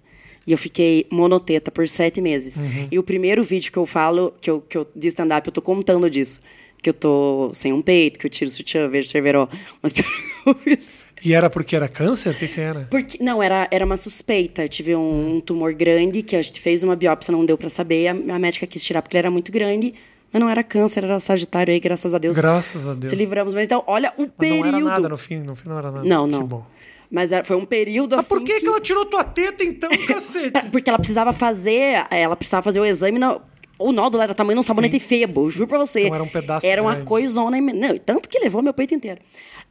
[0.47, 2.57] E eu fiquei monoteta por sete meses.
[2.91, 5.61] E o primeiro vídeo que eu falo, que eu, que eu de stand-up, eu tô
[5.61, 6.39] contando disso.
[6.81, 9.49] Que eu tô sem um peito, que eu tiro o sutiã, vejo cerveró.
[9.81, 9.91] Mas
[11.23, 12.31] E era porque era câncer?
[12.31, 12.87] O que, que era?
[12.91, 14.63] Porque, não, era, era uma suspeita.
[14.63, 17.69] Eu tive um, um tumor grande que a gente fez uma biópsia, não deu pra
[17.69, 18.07] saber.
[18.07, 19.93] A, a médica quis tirar porque ele era muito grande.
[20.31, 22.35] Mas não era câncer, era sagitário aí, graças a Deus.
[22.37, 23.09] Graças a Deus.
[23.09, 23.53] Se livramos.
[23.53, 24.71] Mas então, olha o Mas período.
[24.71, 26.07] não era nada no fim, no fim não era nada.
[26.07, 26.45] Não, Que não.
[26.45, 26.65] bom.
[27.09, 28.35] Mas foi um período Mas assim.
[28.35, 30.51] por que, que ela tirou tua teta então, cacete?
[30.51, 32.05] Pra- Porque ela precisava fazer.
[32.11, 33.17] Ela precisava fazer o exame.
[33.17, 33.39] Na,
[33.79, 36.01] o nódulo era tamanho de um sabonete febo, juro pra você.
[36.01, 37.07] Então era um pedaço Era uma grande.
[37.07, 37.61] coisona.
[37.61, 39.21] Não, tanto que levou meu peito inteiro.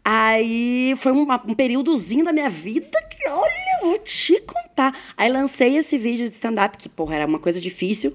[0.04, 4.94] Aí foi uma- um períodozinho da minha vida que, olha, vou te contar.
[5.16, 8.14] Aí lancei esse vídeo de stand-up, que, porra, era uma coisa difícil.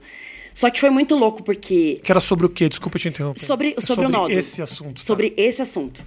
[0.54, 2.70] Só que foi muito louco, porque Que era sobre o quê?
[2.70, 3.40] Desculpa te interromper.
[3.40, 4.38] Sobre, sobre, o nódulo.
[4.38, 4.98] esse assunto.
[4.98, 5.02] tá?
[5.04, 6.04] Sobre esse assunto.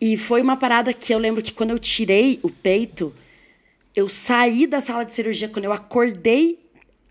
[0.00, 3.14] E foi uma parada que eu lembro que quando eu tirei o peito,
[3.96, 6.58] eu saí da sala de cirurgia, quando eu acordei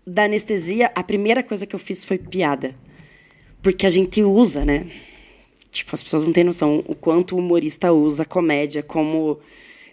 [0.06, 2.74] da anestesia, a primeira coisa que eu fiz foi piada.
[3.62, 4.86] Porque a gente usa, né?
[5.78, 9.38] Tipo, as pessoas não têm noção o quanto o humorista usa a comédia como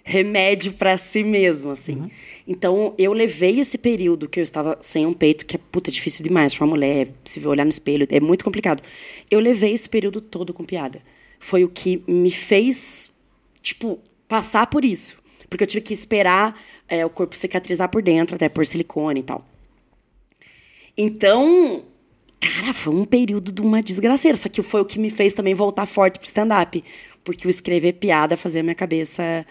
[0.03, 2.09] remédio pra si mesmo, assim.
[2.47, 6.23] Então, eu levei esse período que eu estava sem um peito, que é puta difícil
[6.23, 8.81] demais pra uma mulher, se olhar no espelho, é muito complicado.
[9.29, 11.01] Eu levei esse período todo com piada.
[11.39, 13.11] Foi o que me fez,
[13.61, 15.17] tipo, passar por isso.
[15.47, 19.23] Porque eu tive que esperar é, o corpo cicatrizar por dentro, até por silicone e
[19.23, 19.47] tal.
[20.97, 21.83] Então,
[22.53, 24.37] cara, foi um período de uma desgraceira.
[24.37, 26.83] Só que foi o que me fez também voltar forte pro stand-up.
[27.23, 29.45] Porque o escrever piada fazia a minha cabeça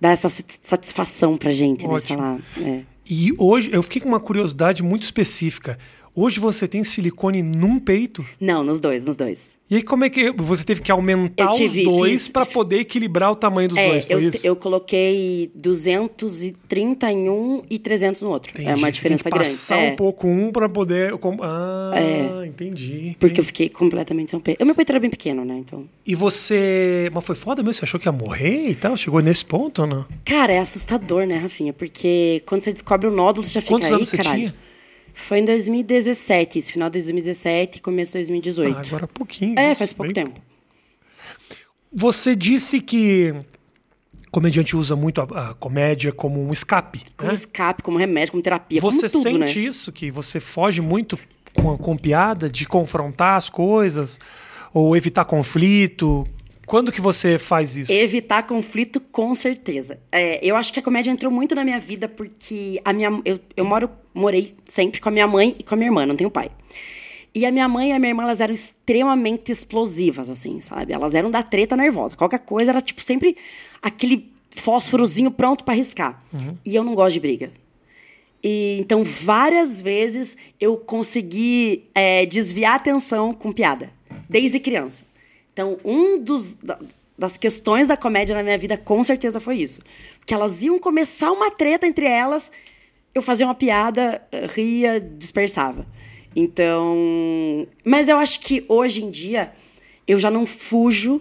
[0.00, 2.00] dar essa sat- satisfação pra gente, né?
[2.00, 2.20] Sei Ótimo.
[2.22, 2.38] lá.
[2.64, 2.82] É.
[3.10, 5.78] E hoje, eu fiquei com uma curiosidade muito específica.
[6.20, 8.24] Hoje você tem silicone num peito?
[8.40, 9.56] Não, nos dois, nos dois.
[9.70, 12.80] E aí como é que você teve que aumentar tive- os dois fiz- pra poder
[12.80, 14.06] equilibrar o tamanho dos É, dois?
[14.10, 14.44] Eu, isso?
[14.46, 18.50] eu coloquei 230 em um e 300 no outro.
[18.52, 18.68] Entendi.
[18.68, 19.54] É uma Você diferença tem que grande.
[19.54, 21.12] Passar É, um pouco um pra poder.
[21.42, 23.16] Ah, entendi.
[23.20, 24.62] Porque eu fiquei completamente sem peito.
[24.62, 25.56] O meu peito era bem pequeno, né?
[25.58, 25.84] Então.
[26.06, 27.10] E você.
[27.12, 27.74] Mas foi foda mesmo?
[27.74, 28.96] Você achou que ia morrer e tal?
[28.96, 30.06] Chegou nesse ponto ou não?
[30.24, 31.72] Cara, é assustador, né, Rafinha?
[31.72, 34.38] Porque quando você descobre o nódulo, você já fica Quantos aí, anos você caralho.
[34.38, 34.54] tinha?
[35.20, 38.76] Foi em 2017, isso, final de 2017 e começo de 2018.
[38.76, 39.58] Ah, agora há pouquinho.
[39.58, 40.40] é, faz pouco bem- tempo.
[41.92, 43.34] Você disse que
[44.30, 47.00] comediante usa muito a, a comédia como um escape.
[47.16, 47.34] Como né?
[47.34, 49.66] escape, como remédio, como terapia, Você como tudo, sente né?
[49.66, 49.90] isso?
[49.90, 51.18] Que você foge muito
[51.54, 54.20] com, com piada, de confrontar as coisas?
[54.72, 56.26] Ou evitar conflito?
[56.68, 57.90] Quando que você faz isso?
[57.90, 59.98] Evitar conflito, com certeza.
[60.12, 63.40] É, eu acho que a comédia entrou muito na minha vida porque a minha, eu,
[63.56, 66.30] eu moro, morei sempre com a minha mãe e com a minha irmã, não tenho
[66.30, 66.50] pai.
[67.34, 70.92] E a minha mãe e a minha irmã, elas eram extremamente explosivas, assim, sabe?
[70.92, 72.14] Elas eram da treta nervosa.
[72.14, 73.36] Qualquer coisa era, tipo, sempre
[73.80, 76.22] aquele fósforozinho pronto pra riscar.
[76.66, 77.50] E eu não gosto de briga.
[78.44, 83.90] E, então, várias vezes eu consegui é, desviar a atenção com piada,
[84.28, 85.04] desde criança.
[85.58, 86.78] Então, um dos da-
[87.18, 89.82] das questões da comédia na minha vida, com certeza, foi isso.
[90.20, 92.52] Porque elas iam começar uma treta entre elas,
[93.12, 95.84] eu fazia uma piada, eh, ria, dispersava.
[96.36, 97.66] Então.
[97.84, 99.52] Mas eu acho que hoje em dia
[100.06, 101.20] eu já não fujo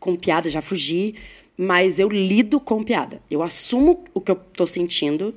[0.00, 1.14] com piada, já fugi,
[1.54, 3.20] mas eu lido com piada.
[3.30, 5.34] Eu assumo o que eu tô sentindo,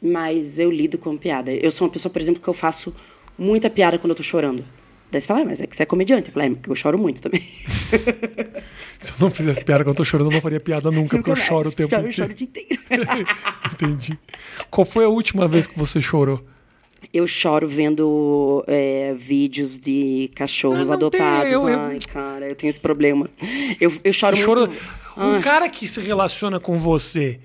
[0.00, 1.52] mas eu lido com piada.
[1.52, 2.94] Eu sou uma pessoa, por exemplo, que eu faço
[3.38, 4.64] muita piada quando eu tô chorando.
[5.10, 6.28] Daí você fala, ah, mas é que você é comediante.
[6.28, 7.40] Eu falo, é, porque eu choro muito também.
[8.98, 11.30] Se eu não fizesse piada quando eu tô chorando, eu não faria piada nunca, porque
[11.30, 12.12] eu choro o tempo choro, inteiro.
[12.16, 12.80] choro o dia inteiro.
[13.72, 14.18] Entendi.
[14.70, 16.40] Qual foi a última vez que você chorou?
[17.12, 21.42] Eu choro vendo é, vídeos de cachorros Ah, adotados.
[21.44, 23.28] tem, eu- eu- Ai, cara, eu tenho esse problema.
[23.80, 24.70] Eu, eu choro Você muito.
[25.14, 27.38] chora- Um cara que se relaciona com você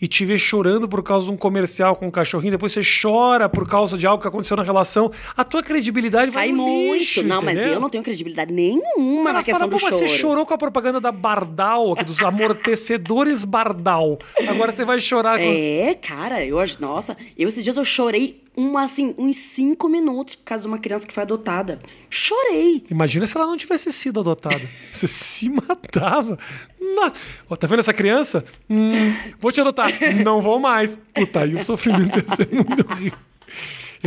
[0.00, 3.48] e te vê chorando por causa de um comercial com um cachorrinho, depois você chora
[3.48, 6.94] por causa de algo que aconteceu na relação, a tua credibilidade vai Cai muito.
[6.96, 7.74] lixo, não, mas entendeu?
[7.74, 10.08] eu não tenho credibilidade nenhuma Ela na questão fala, do "Pô, mas choro.
[10.08, 14.18] Você chorou com a propaganda da Bardal, aqui, dos amortecedores Bardal.
[14.48, 15.44] Agora você vai chorar com...
[15.44, 16.76] É, cara, eu acho.
[16.80, 20.78] Nossa, eu esses dias eu chorei um, assim, uns cinco minutos por causa de uma
[20.78, 21.78] criança que foi adotada.
[22.08, 22.84] Chorei.
[22.90, 24.62] Imagina se ela não tivesse sido adotada.
[24.92, 26.38] Você se matava.
[26.80, 27.56] Nossa.
[27.58, 28.44] Tá vendo essa criança?
[28.70, 29.90] Hum, vou te adotar.
[30.24, 30.98] Não vou mais.
[31.12, 33.18] Puta, aí o sofrimento ia ser muito horrível.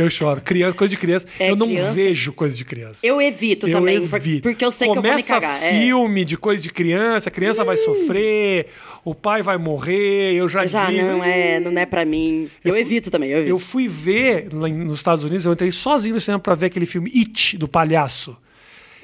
[0.02, 0.40] Eu choro.
[0.40, 1.26] Criança, coisa de criança.
[1.38, 3.06] É, eu não criança- vejo coisa de criança.
[3.06, 4.42] Eu evito Eu também, evito.
[4.48, 5.62] porque eu sei que eu vou me Começa cagar.
[5.62, 5.80] É.
[5.80, 8.66] filme de coisa de criança, a criança vai sofrer,
[9.04, 11.06] o pai vai morrer, eu já Já desligo.
[11.08, 12.48] não é, não é pra mim.
[12.64, 13.50] Eu, fui- evito também, eu evito.
[13.50, 16.86] Eu fui ver lá nos Estados Unidos, eu entrei sozinho no cinema pra ver aquele
[16.86, 18.36] filme It, do palhaço.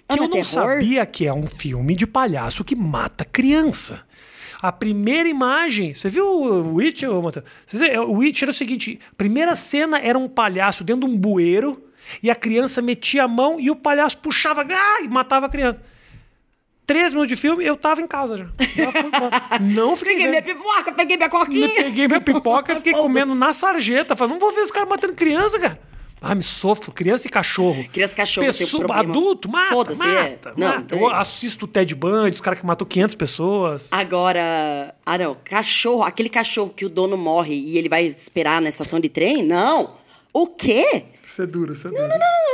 [0.09, 0.45] Que Ah, eu não é terror?
[0.45, 4.03] sabia que é um filme de palhaço que mata criança.
[4.61, 7.45] A primeira imagem, você viu o Matheus?
[7.66, 11.14] Você vê, O It era o seguinte: a primeira cena era um palhaço dentro de
[11.14, 11.83] um bueiro
[12.23, 15.83] e a criança metia a mão e o palhaço puxava ah, e matava a criança.
[16.87, 18.47] Três minutos de filme, eu tava em casa já.
[19.61, 20.45] Não fiquei Peguei vendo.
[20.45, 21.69] minha pipoca, peguei minha coquinha.
[21.69, 24.14] Peguei minha pipoca e fiquei comendo na sarjeta.
[24.14, 25.81] Falei, não vou ver os caras matando criança, cara.
[26.20, 26.90] Ah, me sofro.
[26.92, 27.85] Criança e cachorro.
[27.92, 30.31] Criança e cachorro Pessoa, adulto, mata, Foda-se, é.
[30.31, 30.96] mata, Não, mata.
[30.96, 33.88] Eu assisto o Ted Bundy, os caras que matou 500 pessoas.
[33.92, 38.68] Agora, ah não, cachorro, aquele cachorro que o dono morre e ele vai esperar na
[38.68, 39.42] estação de trem?
[39.42, 40.06] Não.
[40.38, 41.05] O quê?
[41.22, 42.03] Isso é duro, isso é duro.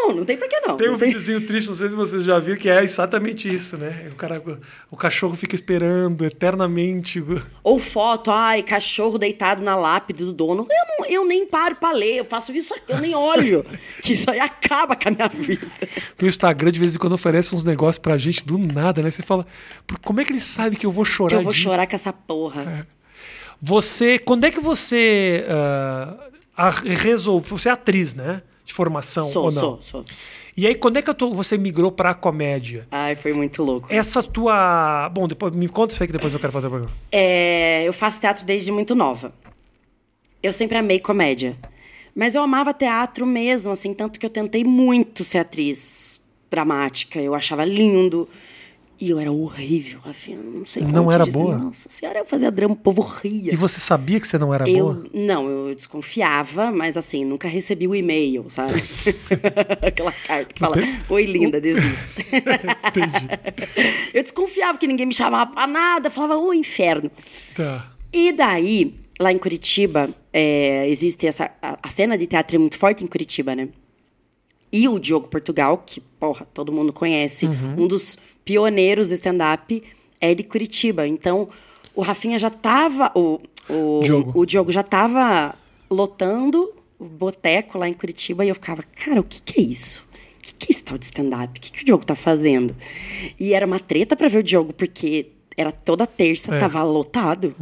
[0.07, 0.77] Não, não tem por que não.
[0.77, 3.53] Tem um Não tem- videozinho triste, não sei se vocês já viram, que é exatamente
[3.53, 4.09] isso, né?
[4.13, 4.41] O, cara,
[4.89, 7.21] o cachorro fica esperando eternamente.
[7.65, 10.65] Ou foto, ai, cachorro deitado na lápide do dono.
[10.71, 13.65] Eu, não- eu nem paro pra ler, eu faço isso, eu nem olho.
[14.01, 15.67] que isso aí acaba com a minha vida.
[16.23, 19.11] O Instagram de vez em quando oferece uns negócios pra gente do nada, né?
[19.11, 19.45] Você fala,
[19.89, 21.87] "Por- como é que ele sabe que eu vou chorar Que eu vou disso?" chorar
[21.89, 22.87] com essa porra.
[23.61, 27.49] Você, quando é que você ah, a- resolve?
[27.51, 28.41] Você é atriz, né?
[28.65, 29.61] De formação Sou, ou não?
[29.61, 30.05] sou, sou.
[30.57, 32.87] E aí, quando é que tô- você migrou pra comédia?
[32.91, 33.89] Ai, foi muito louco.
[33.91, 35.09] Essa tua.
[35.09, 36.95] Bom, depois me conta isso aí que depois eu quero fazer o programa.
[37.11, 39.33] É, eu faço teatro desde muito nova.
[40.43, 41.57] Eu sempre amei comédia.
[42.15, 47.19] Mas eu amava teatro mesmo, assim, tanto que eu tentei muito ser atriz dramática.
[47.19, 48.29] Eu achava lindo.
[49.03, 50.39] E eu era horrível, Rafinha.
[50.39, 51.37] Não sei como Não era dizer.
[51.37, 51.59] boa?
[51.59, 53.53] Nossa senhora, eu fazia drama, o povo ria.
[53.53, 55.05] E você sabia que você não era Eu, boa?
[55.13, 58.81] não, eu desconfiava, mas assim, nunca recebi o e-mail, sabe?
[59.85, 60.77] Aquela carta que fala,
[61.09, 61.99] oi linda, desista.
[64.15, 67.11] eu desconfiava que ninguém me chamava pra nada, falava, ô inferno.
[67.57, 67.91] Tá.
[68.13, 71.51] E daí, lá em Curitiba, é, existe essa.
[71.61, 73.69] A, a cena de teatro é muito forte em Curitiba, né?
[74.73, 79.83] E o Diogo Portugal, que, porra, todo mundo conhece, um dos pioneiros do stand-up,
[80.21, 81.07] é de Curitiba.
[81.07, 81.49] Então,
[81.95, 83.13] o Rafinha já tava.
[83.15, 84.33] O, o, Diogo.
[84.35, 85.55] o Diogo já tava
[85.91, 90.07] lotando o boteco lá em Curitiba e eu ficava, cara, o que, que é isso?
[90.39, 91.59] O que, que é esse tal de stand-up?
[91.59, 92.75] O que, que o Diogo tá fazendo?
[93.39, 96.59] E era uma treta pra ver o Diogo, porque era toda terça, É.
[96.59, 97.55] tava lotado.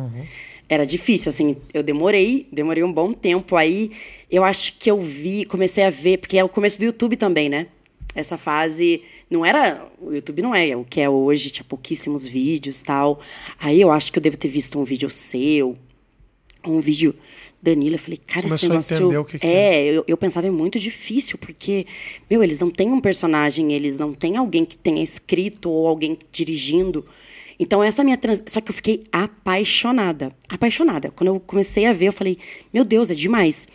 [0.70, 3.56] Era difícil, assim, eu demorei, demorei um bom tempo.
[3.56, 3.90] Aí
[4.30, 7.48] eu acho que eu vi, comecei a ver, porque é o começo do YouTube também,
[7.48, 7.66] né?
[8.14, 9.84] Essa fase não era.
[10.00, 13.18] O YouTube não é o que é hoje, tinha pouquíssimos vídeos tal.
[13.58, 15.76] Aí eu acho que eu devo ter visto um vídeo seu,
[16.64, 17.16] um vídeo
[17.60, 17.96] Danilo.
[17.96, 19.24] Eu falei, cara, esse Começou a negócio.
[19.24, 21.84] que que é, eu, eu pensava é muito difícil, porque,
[22.30, 26.16] meu, eles não têm um personagem, eles não têm alguém que tenha escrito ou alguém
[26.30, 27.04] dirigindo.
[27.62, 28.42] Então, essa minha trans...
[28.46, 30.34] Só que eu fiquei apaixonada.
[30.48, 31.10] Apaixonada.
[31.10, 32.38] Quando eu comecei a ver, eu falei,
[32.72, 33.68] meu Deus, é demais.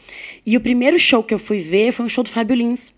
[0.43, 2.91] E o primeiro show que eu fui ver foi um show do Fábio Lins,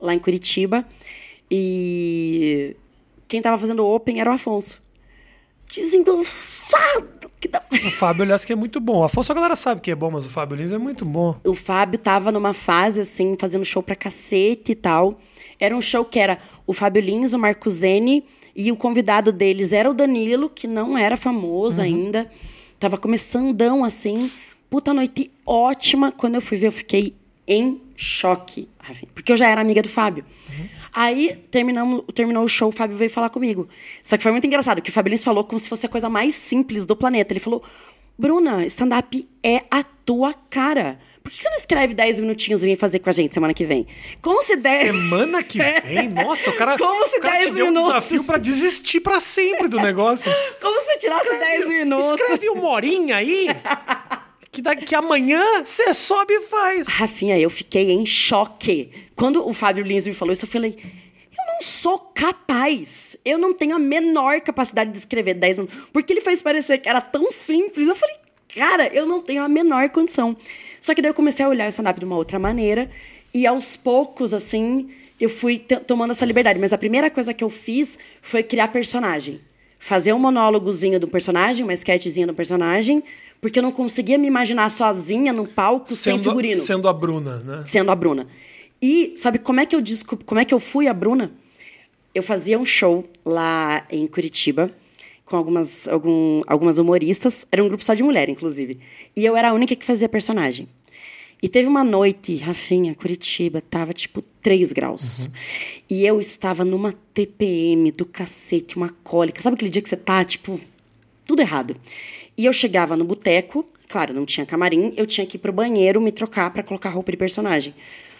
[0.00, 0.84] lá em Curitiba.
[1.48, 2.74] E
[3.28, 4.82] quem tava fazendo o Open era o Afonso.
[5.74, 7.30] Desengonçado!
[7.40, 7.62] Que da...
[7.70, 9.00] O Fábio, aliás, que é muito bom.
[9.00, 11.38] O Afonso a galera sabe que é bom, mas o Fábio Lins é muito bom.
[11.44, 15.18] o Fábio tava numa fase, assim, fazendo show pra cacete e tal.
[15.58, 18.24] Era um show que era o Fábio Lins, o Marco Zene,
[18.56, 22.30] e o convidado deles era o Danilo, que não era famoso ainda.
[22.78, 24.30] Tava começandão, assim.
[24.70, 26.12] Puta noite ótima.
[26.12, 27.14] Quando eu fui ver, eu fiquei
[27.46, 28.68] em choque.
[29.14, 30.24] Porque eu já era amiga do Fábio.
[30.94, 33.68] Aí, terminamos, terminou o show, o Fábio veio falar comigo.
[34.00, 36.08] Só que foi muito engraçado, que o Fábio Lins falou como se fosse a coisa
[36.08, 37.32] mais simples do planeta.
[37.32, 37.62] Ele falou,
[38.16, 40.98] Bruna, stand-up é a tua cara.
[41.22, 43.64] Por que você não escreve 10 minutinhos e vem fazer com a gente semana que
[43.64, 43.86] vem?
[44.20, 44.86] Como se der...
[44.86, 46.10] Semana que vem?
[46.10, 47.88] Nossa, o cara, Como se o cara te 10 deu um minutos.
[47.94, 50.30] desafio pra desistir pra sempre do negócio.
[50.60, 52.06] Como se eu tirasse 10 minutos?
[52.20, 53.48] Escreve uma horinha aí,
[54.54, 56.88] que, daqui amanhã você sobe e faz.
[56.88, 58.90] Rafinha, eu fiquei em choque.
[59.16, 60.76] Quando o Fábio Lins me falou isso, eu falei...
[61.36, 63.16] Eu não sou capaz.
[63.24, 65.76] Eu não tenho a menor capacidade de escrever 10 minutos.
[65.92, 67.88] Porque ele fez parecer que era tão simples.
[67.88, 68.14] Eu falei,
[68.54, 70.36] cara, eu não tenho a menor condição.
[70.80, 72.88] Só que daí eu comecei a olhar o stand-up de uma outra maneira.
[73.32, 74.88] E aos poucos, assim,
[75.18, 76.60] eu fui tomando essa liberdade.
[76.60, 79.40] Mas a primeira coisa que eu fiz foi criar personagem.
[79.80, 83.02] Fazer um monólogozinho do personagem, uma sketchzinha do personagem.
[83.44, 87.62] Porque eu não conseguia me imaginar sozinha no palco, sem figurino Sendo a Bruna, né?
[87.66, 88.26] sendo a Bruna.
[88.80, 89.82] E sabe como é que eu
[90.24, 91.30] como é que eu fui a Bruna?
[92.14, 94.70] Eu fazia um show lá em Curitiba
[95.26, 97.46] com algumas, algum, algumas humoristas.
[97.52, 98.78] Era um grupo só de mulher, inclusive.
[99.14, 100.66] E eu era a única que fazia personagem.
[101.42, 105.28] E teve uma noite, Rafinha, Curitiba, tava tipo 3 graus.
[105.90, 109.42] E eu estava numa TPM do cacete, uma cólica.
[109.42, 110.58] Sabe aquele dia que você tá, tipo,
[111.26, 111.76] tudo errado.
[112.36, 116.00] E eu chegava no boteco, claro, não tinha camarim, eu tinha que ir pro banheiro
[116.00, 117.74] me trocar pra colocar roupa de personagem.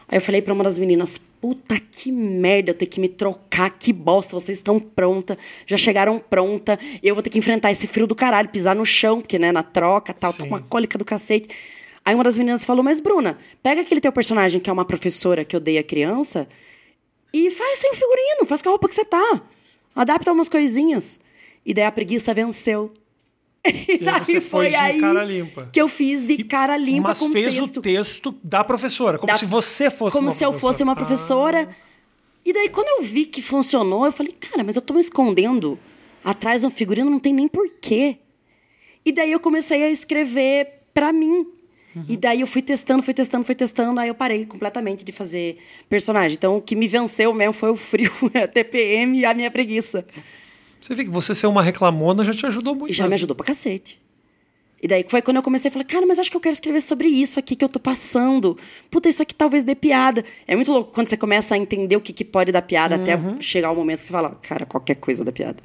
[0.09, 3.71] Aí eu falei pra uma das meninas: puta que merda, eu ter que me trocar,
[3.71, 8.07] que bosta, vocês estão pronta, já chegaram pronta, eu vou ter que enfrentar esse frio
[8.07, 10.49] do caralho, pisar no chão, porque, né, na troca tal, tô Sim.
[10.49, 11.49] com uma cólica do cacete.
[12.05, 15.45] Aí uma das meninas falou: Mas, Bruna, pega aquele teu personagem que é uma professora
[15.45, 16.47] que odeia criança
[17.33, 19.43] e faz sem figurino, faz com a roupa que você tá.
[19.97, 21.19] Adapta umas coisinhas.
[21.65, 22.93] E daí a preguiça venceu.
[23.67, 25.69] E E aí foi de aí cara limpa.
[25.73, 27.79] que eu fiz de cara limpa Mas com fez texto.
[27.79, 30.95] o texto da professora, como Da- se você fosse Como uma se eu fosse uma
[30.95, 31.69] professora.
[32.45, 35.79] E daí, quando eu vi que funcionou, eu falei, cara, mas eu tô me escondendo
[36.23, 38.19] atrás de um figurino, não tem nem porquê.
[39.05, 41.47] E daí eu comecei a escrever pra mim.
[41.97, 42.05] Uhum.
[42.09, 45.57] E daí eu fui testando, fui testando, fui testando, aí eu parei completamente de fazer
[45.89, 46.35] personagem.
[46.37, 48.11] Então o que me venceu mesmo foi o frio,
[48.43, 50.05] a TPM e a minha preguiça.
[50.85, 52.93] Você vê que você ser uma reclamona já te ajudou muito.
[52.93, 53.09] Já né?
[53.09, 53.99] me ajudou pra cacete.
[54.83, 56.83] E daí foi quando eu comecei a falar, cara, mas acho que eu quero escrever
[56.83, 58.55] sobre isso aqui que eu tô passando.
[58.91, 60.23] Puta, isso aqui talvez dê piada.
[60.47, 63.19] É muito louco quando você começa a entender o que, que pode dar piada até
[63.41, 65.63] chegar o momento que você fala, cara, qualquer coisa dá piada.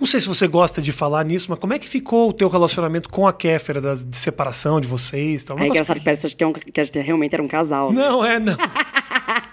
[0.00, 2.48] Não sei se você gosta de falar nisso, mas como é que ficou o teu
[2.48, 5.42] relacionamento com a Kéfera, de separação de vocês?
[5.42, 5.58] Tal?
[5.58, 7.92] É engraçado que parece que, é um- que realmente era um casal.
[7.92, 8.00] né?
[8.00, 8.56] Não, é, não.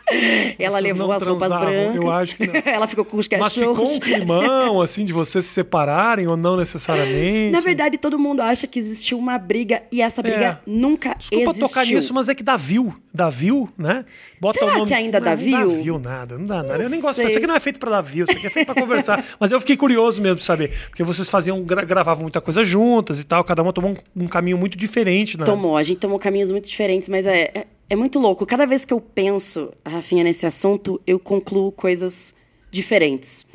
[0.58, 1.96] Ela levou as roupas brancas.
[1.96, 2.54] eu acho que não.
[2.65, 3.96] Ela ficou com os Mas ficou cachorros.
[3.96, 7.52] um climão, assim, de vocês se separarem ou não necessariamente.
[7.52, 10.58] Na verdade, todo mundo acha que existiu uma briga e essa briga É.
[10.65, 11.67] nunca Desculpa existiu.
[11.67, 12.43] tocar nisso, mas é que.
[12.43, 14.06] Dá view, né?
[14.39, 14.88] Bota Será o nome...
[14.88, 15.84] que ainda dá não, Não dá view?
[15.84, 16.78] view nada, não dá nada.
[16.78, 17.15] Não eu nem gosto.
[17.17, 17.26] sei.
[17.26, 19.26] Isso aqui não é feito pra dar view, isso aqui é feito pra conversar.
[19.39, 20.71] Mas eu fiquei curioso mesmo de saber.
[20.89, 23.43] Porque vocês faziam, gra- gravavam muita coisa juntas e tal.
[23.43, 25.43] Cada uma tomou um, um caminho muito diferente, né?
[25.45, 28.45] Tomou, a gente tomou caminhos muito diferentes, mas é, é, é muito louco.
[28.45, 32.36] Cada vez que eu penso, Rafinha, nesse assunto, eu concluo coisas
[32.71, 33.45] diferentes.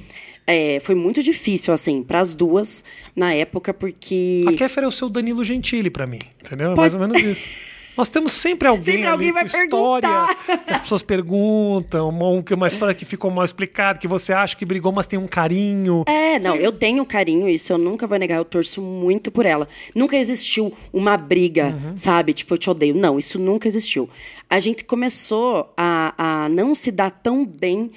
[0.44, 2.82] É, foi muito difícil, assim, para as duas
[3.14, 4.44] na época, porque.
[4.48, 6.72] A Kéfera é o seu Danilo Gentili pra mim, entendeu?
[6.72, 7.71] É Pode Mais ou menos isso.
[7.96, 10.58] Nós temos sempre alguém Sempre alguém vai história perguntar.
[10.64, 14.64] que as pessoas perguntam, uma, uma história que ficou mal explicada, que você acha que
[14.64, 16.04] brigou, mas tem um carinho.
[16.06, 19.68] É, não, eu tenho carinho, isso eu nunca vou negar, eu torço muito por ela.
[19.94, 22.32] Nunca existiu uma briga, sabe?
[22.32, 22.94] Tipo, eu te odeio.
[22.94, 24.08] Não, isso nunca existiu.
[24.48, 27.90] A gente começou a, a não se dar tão bem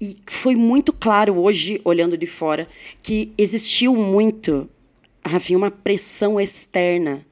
[0.00, 2.66] e foi muito claro hoje, olhando de fora,
[3.02, 4.68] que existiu muito,
[5.24, 7.24] Rafinha, uma pressão externa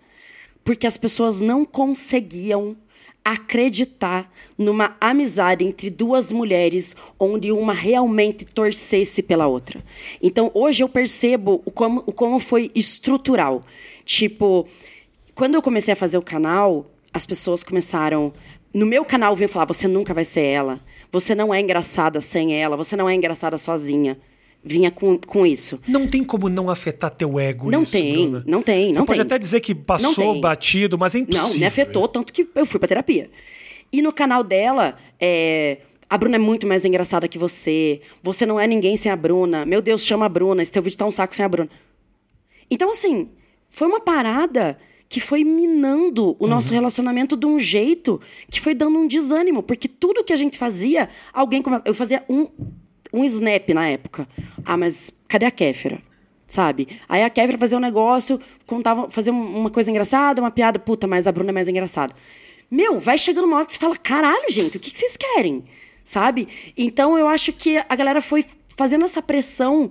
[0.65, 2.77] porque as pessoas não conseguiam
[3.25, 9.83] acreditar numa amizade entre duas mulheres onde uma realmente torcesse pela outra.
[10.21, 13.65] Então, hoje eu percebo o como, o como foi estrutural.
[14.05, 14.67] Tipo,
[15.35, 18.33] quando eu comecei a fazer o canal, as pessoas começaram.
[18.75, 20.81] No meu canal vinham falar: você nunca vai ser ela.
[21.13, 22.77] Você não é engraçada sem ela.
[22.77, 24.19] Você não é engraçada sozinha.
[24.65, 25.81] Vinha com, com isso.
[25.89, 28.45] Não tem como não afetar teu ego Não isso, tem, Bruna.
[28.47, 29.27] não tem, não Você pode tem.
[29.27, 31.49] até dizer que passou batido, mas é impossível.
[31.49, 33.29] Não, me afetou tanto que eu fui pra terapia.
[33.93, 38.01] E no canal dela, é, a Bruna é muito mais engraçada que você.
[38.23, 39.67] Você não é ninguém sem a Bruna.
[39.67, 40.63] Meu Deus, chama a Bruna.
[40.63, 41.69] Esse teu vídeo tá um saco sem a Bruna.
[42.71, 43.31] Então, assim,
[43.69, 48.99] foi uma parada que foi minando o nosso relacionamento de um jeito que foi dando
[48.99, 49.63] um desânimo.
[49.63, 51.63] Porque tudo que a gente fazia, alguém...
[51.85, 52.49] Eu fazia um,
[53.13, 54.29] um snap na época.
[54.65, 56.01] Ah, mas cadê a Kéfera?
[56.47, 56.87] Sabe?
[57.09, 60.79] Aí a Kéfera fazia um negócio, contava, fazia um- uma coisa engraçada, uma piada.
[60.79, 62.15] Puta, mas a Bruna é mais engraçada.
[62.71, 65.65] Meu, vai chegando uma hora que você fala, caralho, gente, o que, que vocês querem?
[66.05, 66.49] Sabe?
[66.77, 68.45] Então eu acho que a galera foi
[68.77, 69.91] fazendo essa pressão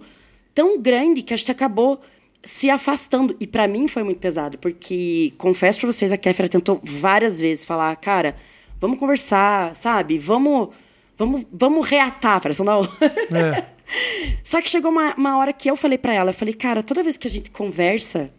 [0.54, 2.00] tão grande que a gente acabou
[2.44, 3.36] se afastando.
[3.40, 7.64] E pra mim foi muito pesado, porque confesso pra vocês, a Kéfera tentou várias vezes
[7.66, 8.36] falar, cara,
[8.80, 10.18] vamos conversar, sabe?
[10.18, 10.70] Vamos,
[11.22, 12.84] vamos, vamos reatar, parece não.
[12.84, 13.66] É.
[14.44, 17.04] Só que chegou uma, uma hora que eu falei pra ela, eu falei, cara, toda
[17.04, 18.34] vez que a gente conversa,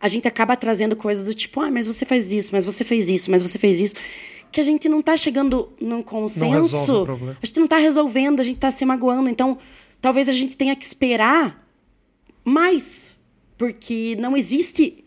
[0.00, 3.10] a gente acaba trazendo coisas do tipo, ah, mas você faz isso, mas você fez
[3.10, 3.94] isso, mas você fez isso.
[4.50, 7.06] Que a gente não tá chegando num consenso.
[7.40, 9.28] A gente não tá resolvendo, a gente tá se magoando.
[9.28, 9.56] Então,
[10.00, 11.66] talvez a gente tenha que esperar
[12.44, 13.14] mais.
[13.56, 15.04] Porque não existe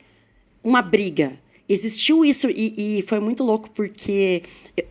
[0.64, 1.38] uma briga.
[1.68, 4.44] Existiu isso e, e foi muito louco porque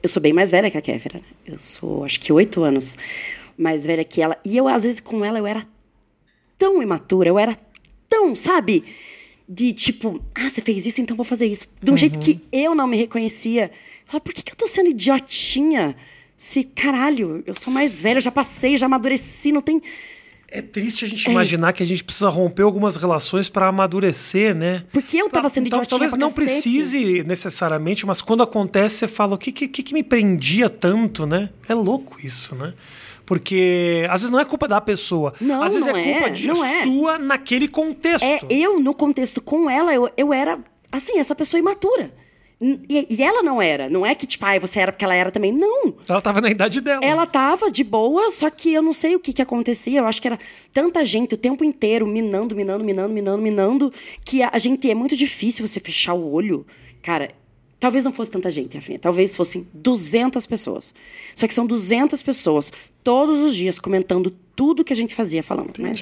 [0.02, 1.24] eu, sou bem mais velha que a Kéfera, né?
[1.46, 2.98] Eu sou, acho que oito anos
[3.56, 4.36] mais velha que ela.
[4.44, 5.66] E eu, às vezes, com ela, eu era
[6.58, 7.56] tão imatura, eu era
[8.08, 8.84] tão, sabe?
[9.48, 11.68] De tipo, ah, você fez isso, então vou fazer isso.
[11.82, 13.64] De um jeito que eu não me reconhecia.
[13.64, 15.94] Eu falava, por que, que eu tô sendo idiotinha?
[16.36, 19.80] Se, caralho, eu sou mais velha, já passei, já amadureci, não tem.
[20.56, 24.84] É triste a gente imaginar que a gente precisa romper algumas relações para amadurecer, né?
[24.92, 26.46] Porque eu tava sendo Então, talvez não cacete.
[26.46, 31.50] precise necessariamente, mas quando acontece, você fala: o que, que, que me prendia tanto, né?
[31.68, 32.72] É louco isso, né?
[33.26, 35.34] Porque às vezes não é culpa da pessoa.
[35.40, 36.82] Não, às vezes não é culpa é, de, não é.
[36.82, 38.24] sua naquele contexto.
[38.24, 40.60] É, eu, no contexto com ela, eu, eu era,
[40.92, 42.12] assim, essa pessoa imatura.
[42.60, 43.88] E, e ela não era.
[43.88, 45.52] Não é que, tipo, ai, você era porque ela era também.
[45.52, 45.94] Não.
[46.08, 47.04] Ela tava na idade dela.
[47.04, 50.00] Ela tava de boa, só que eu não sei o que que acontecia.
[50.00, 50.38] Eu acho que era
[50.72, 53.92] tanta gente o tempo inteiro minando, minando, minando, minando, minando,
[54.24, 56.66] que a, a gente é muito difícil você fechar o olho.
[57.02, 57.30] Cara,
[57.78, 58.98] talvez não fosse tanta gente, Rafinha.
[58.98, 60.94] Talvez fossem 200 pessoas.
[61.34, 62.72] Só que são 200 pessoas
[63.02, 65.72] todos os dias comentando tudo que a gente fazia falando.
[65.78, 66.00] Mas,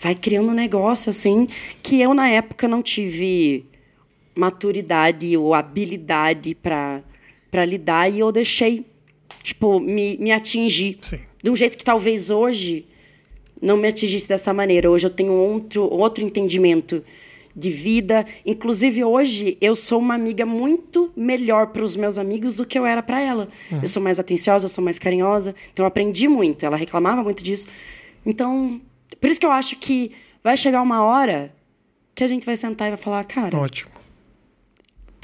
[0.00, 1.48] vai criando um negócio assim
[1.82, 3.66] que eu, na época, não tive
[4.36, 8.84] maturidade ou habilidade para lidar e eu deixei,
[9.42, 10.98] tipo, me, me atingir.
[11.02, 11.18] Sim.
[11.42, 12.86] De um jeito que talvez hoje
[13.60, 14.90] não me atingisse dessa maneira.
[14.90, 17.02] Hoje eu tenho outro, outro entendimento
[17.54, 18.26] de vida.
[18.44, 22.84] Inclusive, hoje, eu sou uma amiga muito melhor para os meus amigos do que eu
[22.84, 23.48] era para ela.
[23.72, 23.80] Uhum.
[23.80, 25.54] Eu sou mais atenciosa, eu sou mais carinhosa.
[25.72, 26.66] Então, eu aprendi muito.
[26.66, 27.66] Ela reclamava muito disso.
[28.26, 28.80] Então,
[29.18, 30.12] por isso que eu acho que
[30.44, 31.54] vai chegar uma hora
[32.14, 33.56] que a gente vai sentar e vai falar, cara.
[33.56, 33.95] Ótimo.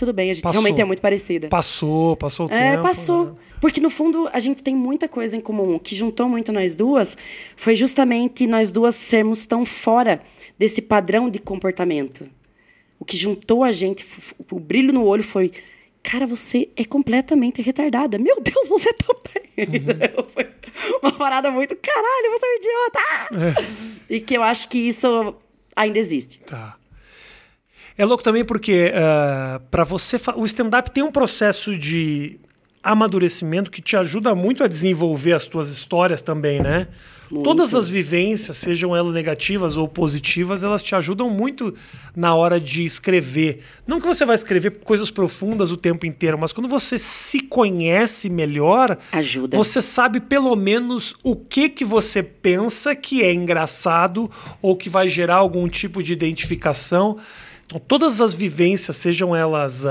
[0.02, 0.60] Tudo bem, a gente passou.
[0.60, 1.46] realmente é muito parecida.
[1.46, 2.80] Passou, passou o é, tempo.
[2.80, 3.26] É, passou.
[3.26, 3.32] Né?
[3.60, 5.76] Porque, no fundo, a gente tem muita coisa em comum.
[5.76, 7.16] O que juntou muito nós duas
[7.54, 10.20] foi justamente nós duas sermos tão fora
[10.58, 12.28] desse padrão de comportamento.
[12.98, 14.04] O que juntou a gente,
[14.50, 15.52] o brilho no olho foi.
[16.02, 18.18] Cara, você é completamente retardada.
[18.18, 19.68] Meu Deus, você também.
[19.68, 20.26] Uhum.
[20.34, 20.48] foi
[21.00, 21.76] uma parada muito.
[21.76, 23.60] Caralho, você é um idiota!
[24.10, 24.14] É.
[24.16, 25.36] E que eu acho que isso
[25.76, 26.40] ainda existe.
[26.40, 26.76] Tá.
[27.96, 32.38] É louco também porque uh, ah, para você o stand-up tem um processo de
[32.82, 36.88] amadurecimento que te ajuda muito a desenvolver as tuas histórias também, né?
[37.32, 37.44] Muito.
[37.44, 41.74] Todas as vivências, sejam elas negativas ou positivas, elas te ajudam muito
[42.14, 43.60] na hora de escrever.
[43.86, 48.28] Não que você vai escrever coisas profundas o tempo inteiro, mas quando você se conhece
[48.28, 49.56] melhor, ajuda.
[49.56, 54.30] Você sabe pelo menos o que que você pensa que é engraçado
[54.60, 57.16] ou que vai gerar algum tipo de identificação.
[57.72, 59.88] Então, todas as vivências, sejam elas uh,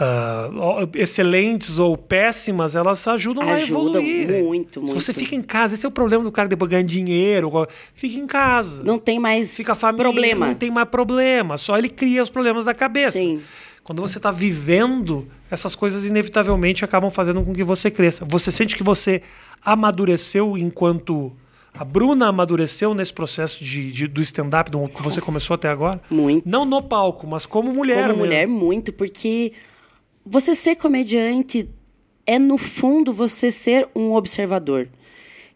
[0.00, 4.44] uh, excelentes ou péssimas, elas ajudam, ajudam a evoluir.
[4.44, 4.86] Muito, muito.
[4.98, 7.52] Se você fica em casa, esse é o problema do cara depois ganhar dinheiro.
[7.94, 8.82] Fica em casa.
[8.82, 10.46] Não tem mais fica família, problema.
[10.48, 11.56] Não tem mais problema.
[11.56, 13.16] Só ele cria os problemas da cabeça.
[13.16, 13.40] Sim.
[13.84, 18.26] Quando você está vivendo, essas coisas inevitavelmente acabam fazendo com que você cresça.
[18.28, 19.22] Você sente que você
[19.64, 21.32] amadureceu enquanto
[21.74, 26.00] a Bruna amadureceu nesse processo de, de do stand-up que você começou até agora?
[26.10, 26.48] Muito.
[26.48, 27.96] Não no palco, mas como mulher.
[27.96, 28.18] Como mesmo.
[28.18, 29.52] mulher, muito, porque
[30.24, 31.68] você ser comediante
[32.26, 34.88] é, no fundo, você ser um observador.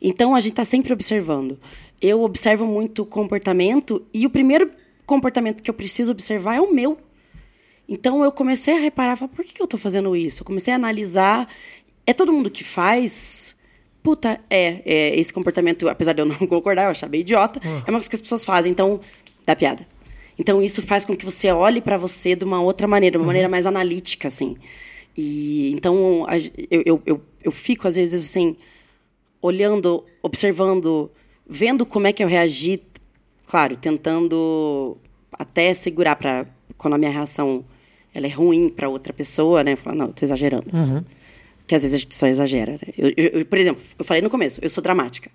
[0.01, 1.59] Então, a gente está sempre observando.
[2.01, 4.71] Eu observo muito o comportamento e o primeiro
[5.05, 6.99] comportamento que eu preciso observar é o meu.
[7.89, 10.43] Então, eu comecei a reparar, por que eu estou fazendo isso?
[10.43, 11.49] Eu comecei a analisar.
[12.07, 13.55] É todo mundo que faz?
[14.03, 17.83] Puta, é, é esse comportamento, apesar de eu não concordar, eu achar bem idiota, uhum.
[17.87, 19.01] é uma coisa que as pessoas fazem, então
[19.47, 19.87] dá piada.
[20.39, 23.23] Então isso faz com que você olhe para você de uma outra maneira, de uma
[23.23, 23.27] uhum.
[23.27, 24.57] maneira mais analítica, assim.
[25.17, 26.27] E então
[26.71, 28.57] eu, eu, eu, eu, fico, às vezes, assim,
[29.41, 31.11] olhando, observando,
[31.47, 32.83] vendo como é que eu reagi,
[33.47, 34.97] claro, tentando
[35.33, 36.47] até segurar para
[36.79, 37.65] quando a minha reação
[38.15, 39.77] ela é ruim para outra pessoa, né?
[39.77, 40.67] Falar, não, eu tô exagerando.
[40.73, 41.05] Uhum.
[41.73, 42.73] Que às vezes a gente só exagera.
[42.73, 42.93] Né?
[42.99, 45.31] Eu, eu, por exemplo, eu falei no começo, eu sou dramática.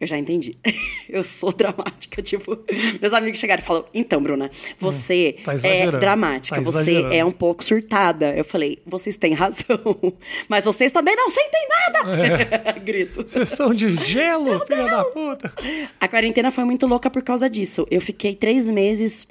[0.00, 0.58] Eu já entendi.
[1.08, 2.20] eu sou dramática.
[2.26, 2.58] Tipo,
[3.00, 4.50] meus amigos chegaram e falaram: Então, Bruna,
[4.80, 8.36] você hum, tá é dramática, tá você é um pouco surtada.
[8.36, 9.78] Eu falei: Vocês têm razão.
[10.50, 12.16] Mas vocês também não sentem nada.
[12.20, 12.80] É.
[12.80, 13.22] Grito.
[13.22, 15.54] Vocês são de gelo, filha da puta.
[16.00, 17.86] A quarentena foi muito louca por causa disso.
[17.92, 19.24] Eu fiquei três meses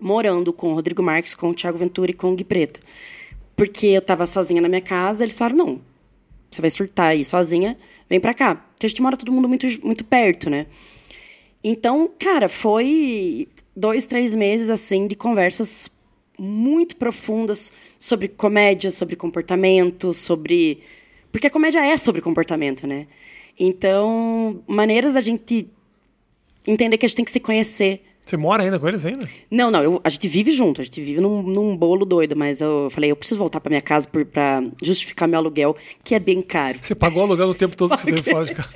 [0.00, 2.78] morando com o Rodrigo Marques, com o Thiago Ventura e com o Gui Preto.
[3.56, 5.80] Porque eu tava sozinha na minha casa, eles falaram: Não,
[6.50, 7.76] você vai surtar aí sozinha
[8.08, 8.54] vem pra cá.
[8.54, 10.66] Porque a gente mora todo mundo muito, muito perto, né?
[11.62, 15.90] Então, cara, foi dois, três meses, assim, de conversas
[16.38, 20.80] muito profundas sobre comédia, sobre comportamento, sobre.
[21.32, 23.06] Porque a comédia é sobre comportamento, né?
[23.58, 25.66] Então, maneiras da gente
[26.66, 29.28] entender que a gente tem que se conhecer você mora ainda com eles ainda?
[29.48, 29.80] Não, não.
[29.80, 30.80] Eu, a gente vive junto.
[30.80, 32.34] A gente vive num, num bolo doido.
[32.34, 36.12] Mas eu falei, eu preciso voltar pra minha casa por, pra justificar meu aluguel, que
[36.12, 36.80] é bem caro.
[36.82, 38.68] Você pagou aluguel o tempo todo que você teve fora de casa.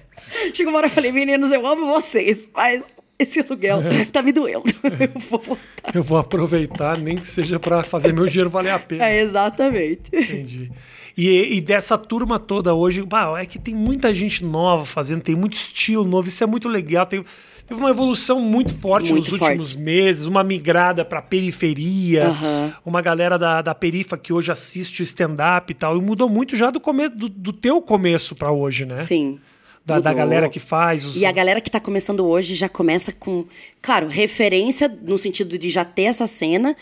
[0.55, 2.87] Chegou uma hora e falei, meninos, eu amo vocês, mas
[3.19, 4.05] esse aluguel é.
[4.05, 4.63] tá me doendo.
[5.15, 5.97] eu vou voltar.
[5.97, 9.05] Eu vou aproveitar, nem que seja para fazer meu dinheiro valer a pena.
[9.11, 10.11] É, exatamente.
[10.13, 10.71] Entendi.
[11.17, 15.35] E, e, dessa turma toda hoje, bah, é que tem muita gente nova fazendo, tem
[15.35, 17.05] muito estilo novo, isso é muito legal.
[17.05, 17.25] Tem,
[17.71, 19.53] teve uma evolução muito forte muito nos forte.
[19.53, 22.73] últimos meses, uma migrada para periferia, uhum.
[22.85, 26.57] uma galera da, da perifa que hoje assiste o stand-up e tal, e mudou muito
[26.57, 28.97] já do começo do, do teu começo para hoje, né?
[28.97, 29.39] Sim.
[29.87, 31.05] Da, da, galera que faz.
[31.05, 31.16] Os...
[31.16, 33.47] E a galera que está começando hoje já começa com,
[33.81, 36.77] claro, referência no sentido de já ter essa cena.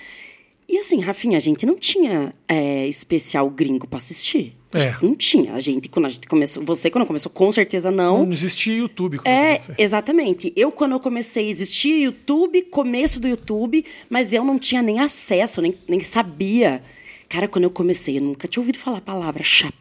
[0.68, 4.57] E assim, Rafinha, a gente não tinha é, especial gringo para assistir.
[4.73, 4.95] É.
[5.03, 5.55] Não tinha.
[5.55, 6.62] A gente, quando a gente começou.
[6.64, 8.25] Você, quando começou, com certeza não.
[8.25, 9.21] Não existia YouTube.
[9.25, 10.53] é, exatamente.
[10.55, 15.62] Eu, quando eu comecei, existia YouTube, começo do YouTube, mas eu não tinha nem acesso,
[15.62, 16.83] nem, nem sabia.
[17.29, 19.77] Cara, quando eu comecei, eu nunca tinha ouvido falar a palavra chapéu,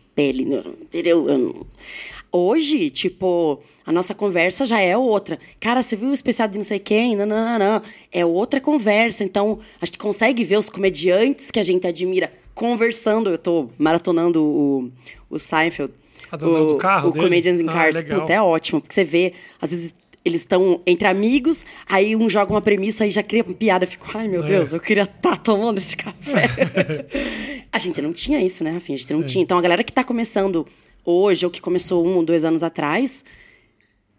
[0.81, 1.29] entendeu?
[1.29, 1.67] Eu não...
[2.31, 5.39] Hoje, tipo, a nossa conversa já é outra.
[5.59, 7.15] Cara, você viu o especial de não sei quem?
[7.15, 7.81] Não, não, não, não.
[8.11, 9.23] É outra conversa.
[9.23, 13.29] Então, a gente consegue ver os comediantes que a gente admira conversando.
[13.29, 14.91] Eu tô maratonando o,
[15.29, 15.93] o Seinfeld.
[16.37, 17.23] Do o, carro o dele?
[17.23, 17.95] Comedians in Ah, Cars.
[17.95, 18.19] legal.
[18.21, 18.81] Puta, é ótimo.
[18.81, 19.95] Porque você vê, às vezes,
[20.25, 23.85] eles estão entre amigos, aí um joga uma premissa e já cria uma piada.
[23.85, 24.47] Eu fico, ai meu É.
[24.47, 26.49] Deus, eu queria estar tomando esse café.
[27.71, 28.95] a gente não tinha isso, né, Rafinha?
[28.95, 29.41] A gente não tinha.
[29.41, 30.67] Então a galera que tá começando
[31.05, 33.23] hoje, ou que começou um, dois anos atrás,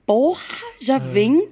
[0.07, 0.41] porra,
[0.81, 1.49] já vem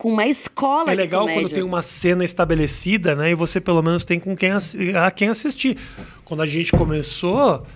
[0.00, 3.32] com uma escola É legal quando tem uma cena estabelecida, né?
[3.32, 5.76] E você pelo menos tem com quem a quem assistir.
[6.24, 7.66] Quando a gente começou,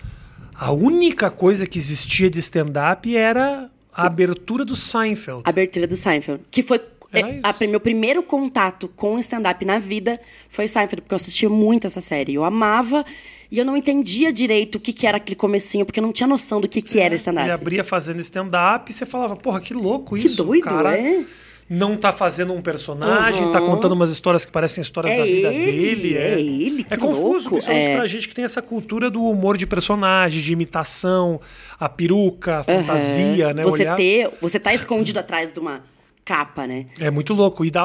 [0.54, 5.42] a única coisa que existia de stand-up era a abertura do Seinfeld.
[5.44, 6.42] A abertura do Seinfeld.
[6.50, 6.80] Que foi.
[7.12, 10.18] É, a- meu primeiro contato com stand-up na vida
[10.48, 12.34] foi Seinfeld, porque eu assistia muito essa série.
[12.34, 13.04] Eu amava
[13.52, 16.26] e eu não entendia direito o que, que era aquele comecinho, porque eu não tinha
[16.26, 17.50] noção do que, que era Ele stand-up.
[17.50, 20.42] abria fazendo stand-up e você falava, porra, que louco Que isso.
[20.42, 21.24] o doido, cara é?
[21.68, 25.52] Não tá fazendo um personagem, tá contando umas histórias que parecem histórias É da vida
[25.52, 26.16] ele, dele.
[26.16, 27.96] é ele, que É confuso, louco, principalmente é.
[27.96, 31.40] pra gente que tem essa cultura do humor de personagem, de imitação,
[31.80, 33.62] a peruca, a fantasia, né?
[33.62, 33.96] Você olhar.
[33.96, 34.30] ter.
[34.42, 35.82] Você tá escondido atrás de uma
[36.24, 36.86] capa, né?
[36.98, 37.64] É muito louco.
[37.64, 37.82] E, dá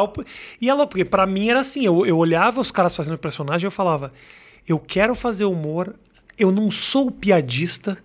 [0.61, 3.65] e é louco, porque pra mim era assim: eu, eu olhava os caras fazendo personagem
[3.65, 4.11] e eu falava,
[4.67, 5.95] eu quero fazer humor,
[6.39, 7.97] eu não sou o piadista.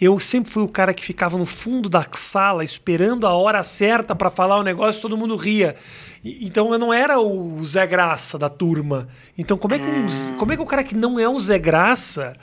[0.00, 4.14] Eu sempre fui o cara que ficava no fundo da sala esperando a hora certa
[4.16, 5.76] pra falar o negócio e todo mundo ria.
[6.24, 9.08] Então eu não era o Zé Graça da turma.
[9.36, 11.38] Então como é que, um Z- como é que o cara que não é o
[11.38, 12.34] Zé Graça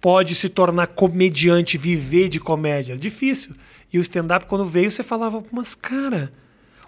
[0.00, 2.92] pode se tornar comediante, viver de comédia?
[2.92, 3.54] É difícil.
[3.90, 6.32] E o stand-up, quando veio, você falava, mas cara,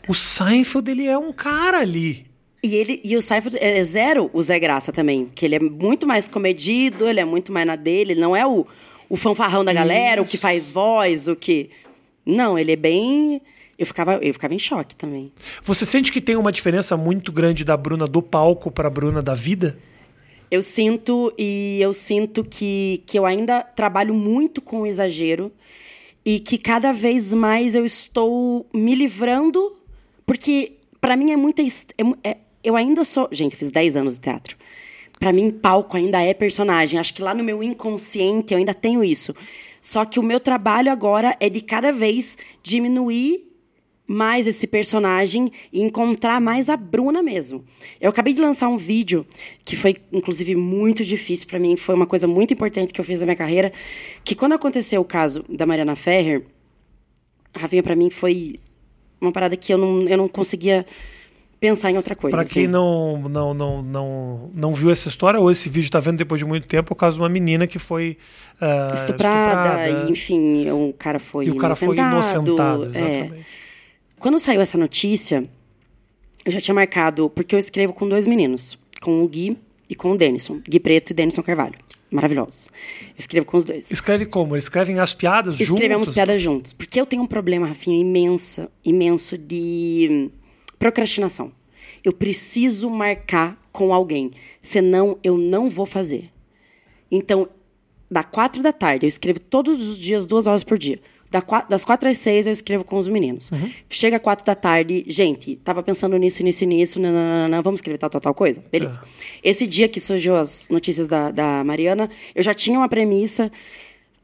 [0.06, 2.27] o Seinfeld, ele é um cara ali.
[2.62, 6.06] E ele e o Seinfeld é zero o Zé Graça também, que ele é muito
[6.06, 8.66] mais comedido, ele é muito mais na dele, ele não é o,
[9.08, 10.42] o fanfarrão da galera, o que Isso.
[10.42, 11.70] faz voz, o que
[12.26, 13.40] Não, ele é bem
[13.78, 15.32] eu ficava eu ficava em choque também.
[15.62, 19.34] Você sente que tem uma diferença muito grande da Bruna do palco pra Bruna da
[19.34, 19.78] vida?
[20.50, 25.52] Eu sinto e eu sinto que, que eu ainda trabalho muito com o exagero
[26.24, 29.76] e que cada vez mais eu estou me livrando,
[30.26, 31.62] porque pra mim é muita.
[31.62, 31.66] é
[32.24, 33.28] é- eu ainda sou.
[33.32, 34.56] Gente, eu fiz 10 anos de teatro.
[35.18, 36.98] Pra mim, palco ainda é personagem.
[36.98, 39.34] Acho que lá no meu inconsciente eu ainda tenho isso.
[39.80, 43.48] Só que o meu trabalho agora é de cada vez diminuir
[44.06, 47.62] mais esse personagem e encontrar mais a Bruna mesmo.
[48.00, 49.26] Eu acabei de lançar um vídeo
[49.66, 53.20] que foi inclusive muito difícil pra mim, foi uma coisa muito importante que eu fiz
[53.20, 53.70] na minha carreira,
[54.24, 56.46] que quando aconteceu o caso da Mariana Ferrer,
[57.52, 58.58] a Rafinha pra mim foi
[59.20, 60.86] uma parada que eu não, eu não conseguia
[61.60, 62.36] pensar em outra coisa.
[62.36, 62.72] Pra quem assim.
[62.72, 66.44] não, não, não, não, não viu essa história, ou esse vídeo tá vendo depois de
[66.44, 68.16] muito tempo, é o caso de uma menina que foi
[68.60, 70.08] ah, estuprada, estuprada.
[70.08, 72.88] e, enfim, o cara foi E o cara foi inocentado, inocentado, é.
[72.88, 73.46] exatamente.
[74.18, 75.48] Quando saiu essa notícia,
[76.44, 79.56] eu já tinha marcado, porque eu escrevo com dois meninos, com o Gui
[79.88, 80.60] e com o Denison.
[80.68, 81.74] Gui Preto e Denison Carvalho.
[82.10, 82.68] Maravilhosos.
[83.02, 83.90] Eu escrevo com os dois.
[83.90, 84.54] Escreve como?
[84.54, 85.74] Eles escrevem as piadas juntos?
[85.74, 86.72] Escrevemos piadas juntos.
[86.72, 90.30] Porque eu tenho um problema, Rafinha, imensa, imenso de
[90.78, 91.52] procrastinação.
[92.04, 94.30] Eu preciso marcar com alguém,
[94.62, 96.30] senão eu não vou fazer.
[97.10, 97.48] Então,
[98.10, 101.00] da quatro da tarde, eu escrevo todos os dias, duas horas por dia.
[101.30, 103.50] Da das quatro às seis, eu escrevo com os meninos.
[103.90, 108.20] Chega quatro da tarde, gente, tava pensando nisso, nisso, nisso, nananana, vamos escrever tal, tal,
[108.20, 108.64] tal coisa?
[108.72, 108.98] Beleza.
[109.44, 113.52] Esse dia que surgiu as notícias da, da Mariana, eu já tinha uma premissa.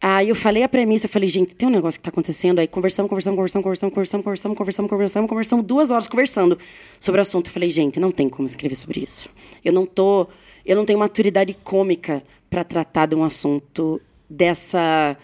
[0.01, 2.59] Aí eu falei a premissa, eu falei, gente, tem um negócio que tá acontecendo.
[2.59, 6.59] Aí conversamos, conversamos, conversamos, conversamos, conversamos, conversamos, conversamos, conversamos, conversamos, duas horas conversando
[7.01, 7.49] sobre o assunto.
[7.49, 9.29] Eu falei, gente, não tem como escrever sobre isso.
[9.65, 10.29] Eu não tô.
[10.65, 15.17] Eu não tenho maturidade cômica para tratar de um assunto dessa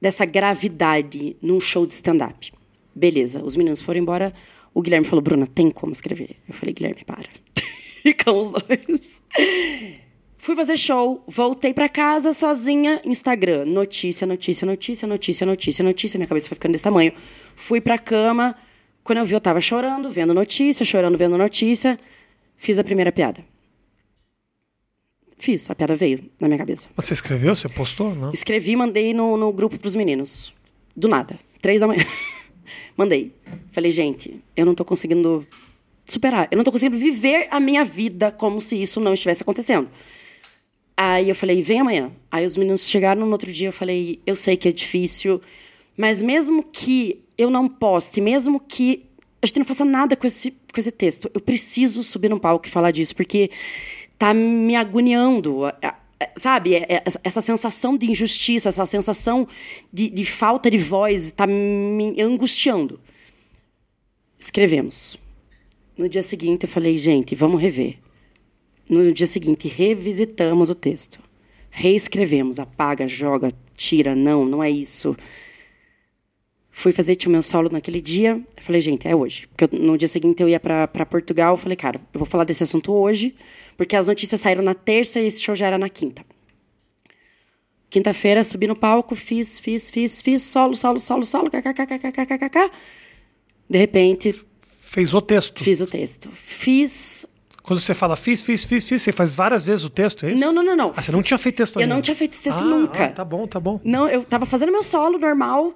[0.00, 2.52] dessa gravidade num show de stand-up.
[2.94, 4.34] Beleza, os meninos foram embora.
[4.74, 6.36] O Guilherme falou, Bruna, tem como escrever?
[6.46, 7.28] Eu falei, Guilherme, para.
[8.02, 9.22] Ficamos os dois.
[10.44, 16.28] Fui fazer show, voltei pra casa sozinha, Instagram, notícia, notícia, notícia, notícia, notícia, notícia, minha
[16.28, 17.14] cabeça foi ficando desse tamanho.
[17.56, 18.54] Fui pra cama,
[19.02, 21.98] quando eu vi eu tava chorando, vendo notícia, chorando, vendo notícia,
[22.58, 23.42] fiz a primeira piada.
[25.38, 26.90] Fiz, a piada veio na minha cabeça.
[26.94, 27.54] Você escreveu?
[27.54, 28.14] Você postou?
[28.14, 28.30] Não?
[28.30, 30.52] Escrevi, mandei no, no grupo pros meninos.
[30.94, 31.38] Do nada.
[31.62, 32.04] Três da manhã.
[32.94, 33.32] mandei.
[33.72, 35.46] Falei, gente, eu não tô conseguindo
[36.04, 36.48] superar.
[36.50, 39.88] Eu não tô conseguindo viver a minha vida como se isso não estivesse acontecendo.
[40.96, 42.12] Aí eu falei, vem amanhã.
[42.30, 45.40] Aí os meninos chegaram no outro dia, eu falei, eu sei que é difícil,
[45.96, 49.06] mas mesmo que eu não poste, mesmo que
[49.42, 52.66] a gente não faça nada com esse, com esse texto, eu preciso subir no palco
[52.66, 53.50] e falar disso, porque
[54.18, 55.62] tá me agoniando.
[56.36, 59.46] Sabe, é, é, essa sensação de injustiça, essa sensação
[59.92, 62.98] de, de falta de voz está me angustiando.
[64.38, 65.18] Escrevemos.
[65.96, 67.98] No dia seguinte, eu falei, gente, vamos rever.
[68.88, 71.18] No dia seguinte, revisitamos o texto.
[71.70, 75.16] Reescrevemos, apaga, joga, tira, não, não é isso.
[76.70, 78.42] Fui fazer o meu solo naquele dia.
[78.60, 79.46] Falei, gente, é hoje.
[79.46, 81.56] Porque eu, no dia seguinte eu ia para Portugal.
[81.56, 83.34] Falei, cara, eu vou falar desse assunto hoje,
[83.76, 86.24] porque as notícias saíram na terça e esse show já era na quinta.
[87.88, 92.70] Quinta-feira, subi no palco, fiz, fiz, fiz, fiz, solo, solo, solo, solo, kkkkkkk.
[93.70, 94.34] De repente.
[94.62, 95.62] Fez o texto.
[95.62, 96.28] Fiz o texto.
[96.32, 97.24] Fiz
[97.64, 100.40] quando você fala fiz, fiz, fiz, fiz, você faz várias vezes o texto, é isso?
[100.40, 100.92] Não, não, não, não.
[100.94, 101.94] Ah, você não tinha feito texto Eu ainda?
[101.94, 103.04] não tinha feito esse texto Ah, nunca.
[103.06, 103.80] ah, tá bom, tá bom.
[103.82, 105.74] Não, eu tava fazendo meu solo normal.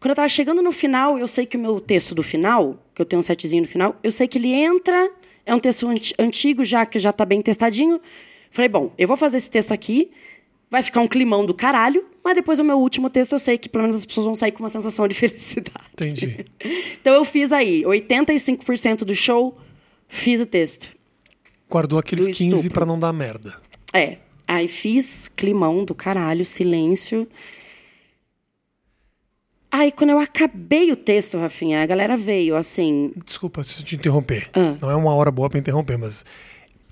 [0.00, 3.00] Quando eu tava chegando no final, eu sei que o meu texto do final, que
[3.00, 5.10] eu tenho um setzinho no final, eu sei que ele entra,
[5.46, 8.00] é um texto anti- antigo já, que já tá bem testadinho.
[8.50, 10.10] Falei, bom, eu vou fazer esse texto aqui,
[10.68, 13.68] vai ficar um climão do caralho, mas depois o meu último texto eu sei que
[13.68, 15.78] pelo menos as pessoas vão sair com uma sensação de felicidade.
[15.92, 16.44] Entendi.
[17.00, 19.56] Então eu fiz aí, 85% do show,
[20.08, 20.88] fiz o texto.
[21.70, 22.70] Guardou aqueles Do 15 estupro.
[22.70, 23.54] pra não dar merda.
[23.92, 27.26] É, aí fiz climão do caralho, silêncio.
[29.72, 33.12] Aí, quando eu acabei o texto, Rafinha, a galera veio assim.
[33.24, 34.50] Desculpa se eu te interromper.
[34.52, 34.76] Ah.
[34.80, 36.24] Não é uma hora boa pra interromper, mas.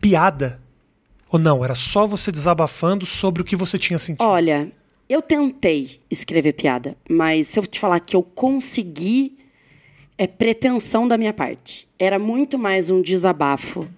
[0.00, 0.60] Piada?
[1.28, 1.64] Ou não?
[1.64, 4.22] Era só você desabafando sobre o que você tinha sentido?
[4.24, 4.70] Olha,
[5.08, 9.36] eu tentei escrever piada, mas se eu te falar que eu consegui,
[10.18, 11.88] é pretensão da minha parte.
[11.96, 13.88] Era muito mais um desabafo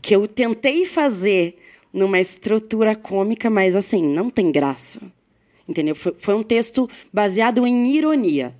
[0.00, 1.58] que eu tentei fazer
[1.92, 5.00] numa estrutura cômica, mas assim, não tem graça.
[5.68, 5.94] Entendeu?
[5.94, 8.54] Foi, foi um texto baseado em ironia.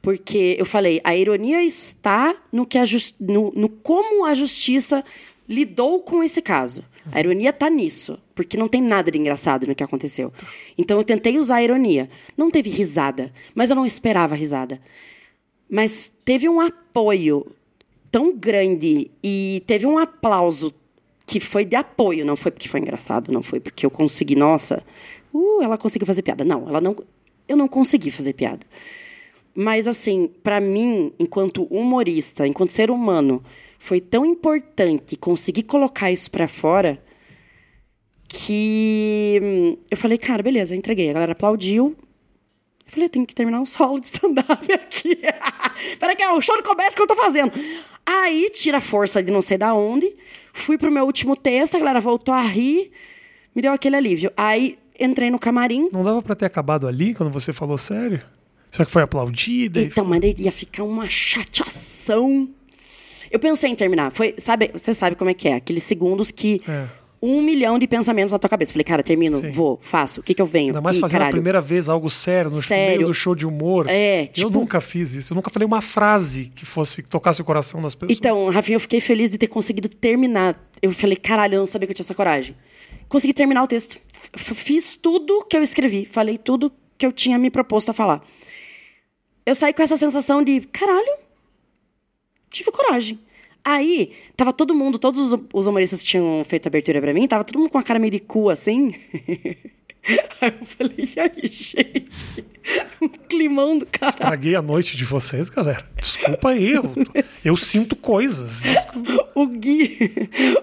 [0.00, 2.84] Porque eu falei, a ironia está no, que a
[3.18, 5.04] no, no como a justiça
[5.48, 6.84] lidou com esse caso.
[7.10, 10.32] A ironia está nisso, porque não tem nada de engraçado no que aconteceu.
[10.76, 12.08] Então eu tentei usar a ironia.
[12.36, 14.80] Não teve risada, mas eu não esperava risada.
[15.68, 17.46] Mas teve um apoio
[18.10, 20.72] tão grande e teve um aplauso
[21.26, 24.82] que foi de apoio, não foi porque foi engraçado, não foi porque eu consegui, nossa,
[25.32, 26.42] uh, ela conseguiu fazer piada.
[26.42, 26.96] Não, ela não,
[27.46, 28.64] eu não consegui fazer piada.
[29.54, 33.42] Mas assim, pra mim, enquanto humorista, enquanto ser humano,
[33.78, 37.02] foi tão importante conseguir colocar isso pra fora
[38.28, 41.10] que hum, eu falei, cara, beleza, entreguei.
[41.10, 41.96] A galera aplaudiu.
[42.88, 45.20] Eu falei, eu tenho que terminar um solo de stand-up aqui.
[46.00, 47.52] Peraí que é o show de comédia que eu tô fazendo.
[48.06, 50.16] Aí, tira a força de não sei da onde.
[50.54, 52.90] Fui pro meu último texto, a galera voltou a rir.
[53.54, 54.32] Me deu aquele alívio.
[54.34, 55.90] Aí, entrei no camarim.
[55.92, 58.22] Não dava pra ter acabado ali quando você falou sério?
[58.70, 59.82] Será que foi aplaudida?
[59.82, 62.48] Então, mas ia ficar uma chateação.
[63.30, 64.10] Eu pensei em terminar.
[64.12, 65.54] Foi, sabe, você sabe como é que é?
[65.54, 66.86] Aqueles segundos que É.
[67.20, 68.72] um milhão de pensamentos na tua cabeça.
[68.72, 69.50] Falei, cara, termino, Sim.
[69.50, 70.20] vou, faço.
[70.20, 70.68] O que que eu venho?
[70.68, 72.96] Ainda mais Ih, fazendo a primeira vez algo sério, no Sério.
[72.96, 73.86] meio do show de humor.
[73.88, 75.32] É, Eu tipo- nunca fiz isso.
[75.32, 78.16] Eu nunca falei uma frase que fosse que tocasse o coração das pessoas.
[78.18, 80.56] Então, Rafinha, eu fiquei feliz de ter conseguido terminar.
[80.80, 82.54] Eu falei, caralho, eu não sabia que eu tinha essa coragem.
[83.08, 83.98] Consegui terminar o texto.
[84.36, 86.04] F- fiz tudo que eu escrevi.
[86.04, 88.22] Falei tudo que eu tinha me proposto a falar.
[89.46, 91.16] Eu saí com essa sensação de, caralho,
[92.50, 93.18] tive coragem.
[93.70, 97.44] Aí, tava todo mundo, todos os- humoristas que tinham feito a abertura pra mim, tava
[97.44, 98.94] todo mundo com a cara meio de cu, assim.
[100.40, 102.44] Aí eu falei, e aí, gente?
[103.00, 104.14] Um climão do caralho.
[104.14, 105.86] Estraguei a noite de vocês, galera.
[105.96, 106.72] Desculpa aí.
[106.72, 106.84] Eu,
[107.44, 108.62] eu sinto coisas.
[108.62, 109.30] Desculpa.
[109.34, 109.98] O Gui,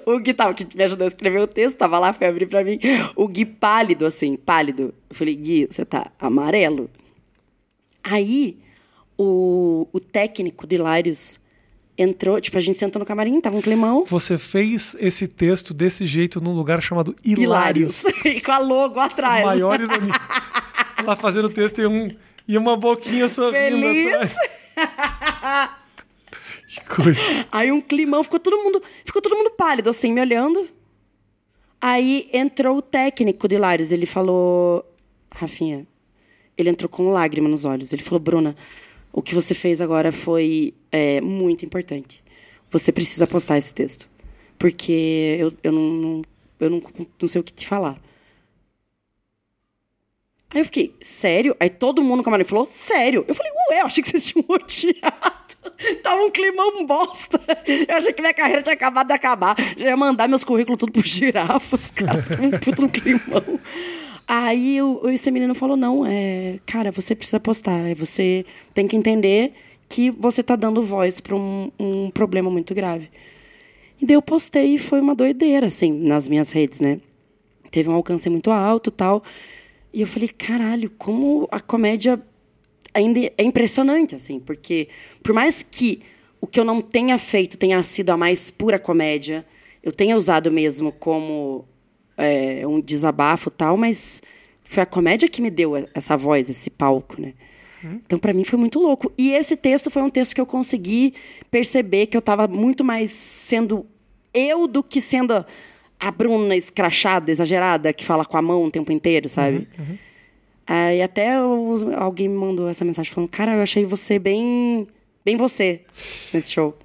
[0.06, 2.64] o Gui tava, que me ajudou a escrever o texto, tava lá, foi abrir pra
[2.64, 2.80] mim.
[3.16, 4.94] O Gui pálido, assim, pálido.
[5.10, 6.90] Eu falei, Gui, você tá amarelo?
[8.04, 8.58] Aí,
[9.18, 11.40] o, o técnico do Hilários
[11.98, 14.04] entrou, tipo, a gente sentou no camarim, tava um climão.
[14.06, 18.04] Você fez esse texto desse jeito num lugar chamado Hilários.
[18.04, 18.42] Hilários.
[18.44, 19.46] Com a logo atrás.
[19.46, 20.14] Maior ironia.
[21.04, 22.10] Lá fazendo o texto e, um,
[22.48, 24.36] e uma boquinha sorrindo Feliz.
[26.68, 27.22] Que coisa.
[27.52, 30.68] Aí um climão, ficou todo mundo, ficou todo mundo pálido, assim, me olhando.
[31.80, 34.84] Aí entrou o técnico de Hilários, ele falou,
[35.32, 35.88] Rafinha,
[36.58, 37.94] ele entrou com lágrima nos olhos.
[37.94, 38.56] Ele falou, Bruna,
[39.18, 42.22] o que você fez agora foi é, muito importante.
[42.70, 44.10] Você precisa postar esse texto.
[44.60, 46.22] Porque eu, eu, não, não-
[46.60, 46.84] eu não,
[47.22, 47.98] não sei o que te falar.
[50.50, 51.56] Aí eu fiquei, sério?
[51.60, 53.24] Aí todo mundo no camarim falou, sério?
[53.28, 55.56] Eu falei, ué, eu achei que vocês tinham odiado.
[56.04, 57.40] Tava um climão bosta.
[57.88, 59.56] Eu achei que minha carreira tinha acabado de acabar.
[59.78, 62.24] Já ia mandar meus currículos tudo por girafas, cara.
[62.42, 63.60] Um puto no climão.
[64.28, 67.90] Aí o, esse menino falou, não, é, cara, você precisa postar.
[67.90, 69.54] é, Você tem que entender
[69.88, 73.10] que você tá dando voz pra um, um problema muito grave.
[74.02, 77.00] E daí eu postei e foi uma doideira, assim, nas minhas redes, né?
[77.76, 79.22] teve um alcance muito alto tal.
[79.94, 82.22] E eu falei, caralho, como a comédia
[82.94, 84.88] ainda é impressionante, assim, porque
[85.22, 86.02] por mais que
[86.40, 89.46] o que eu não tenha feito tenha sido a mais pura comédia,
[89.84, 91.66] eu tenha usado mesmo como
[92.18, 94.22] é, um desabafo tal, mas
[94.64, 97.34] foi a comédia que me deu essa voz, esse palco, né?
[98.06, 99.12] Então, para mim, foi muito louco.
[99.18, 101.14] E esse texto foi um texto que eu consegui
[101.52, 103.86] perceber que eu estava muito mais sendo
[104.34, 105.46] eu do que sendo
[106.00, 109.68] a Bruna escrachada, exagerada, que fala com a mão o tempo inteiro, sabe?
[109.78, 109.98] Uhum, uhum.
[110.68, 114.88] Aí até os, alguém me mandou essa mensagem falando: Cara, eu achei você bem.
[115.24, 115.82] bem você
[116.34, 116.78] nesse show.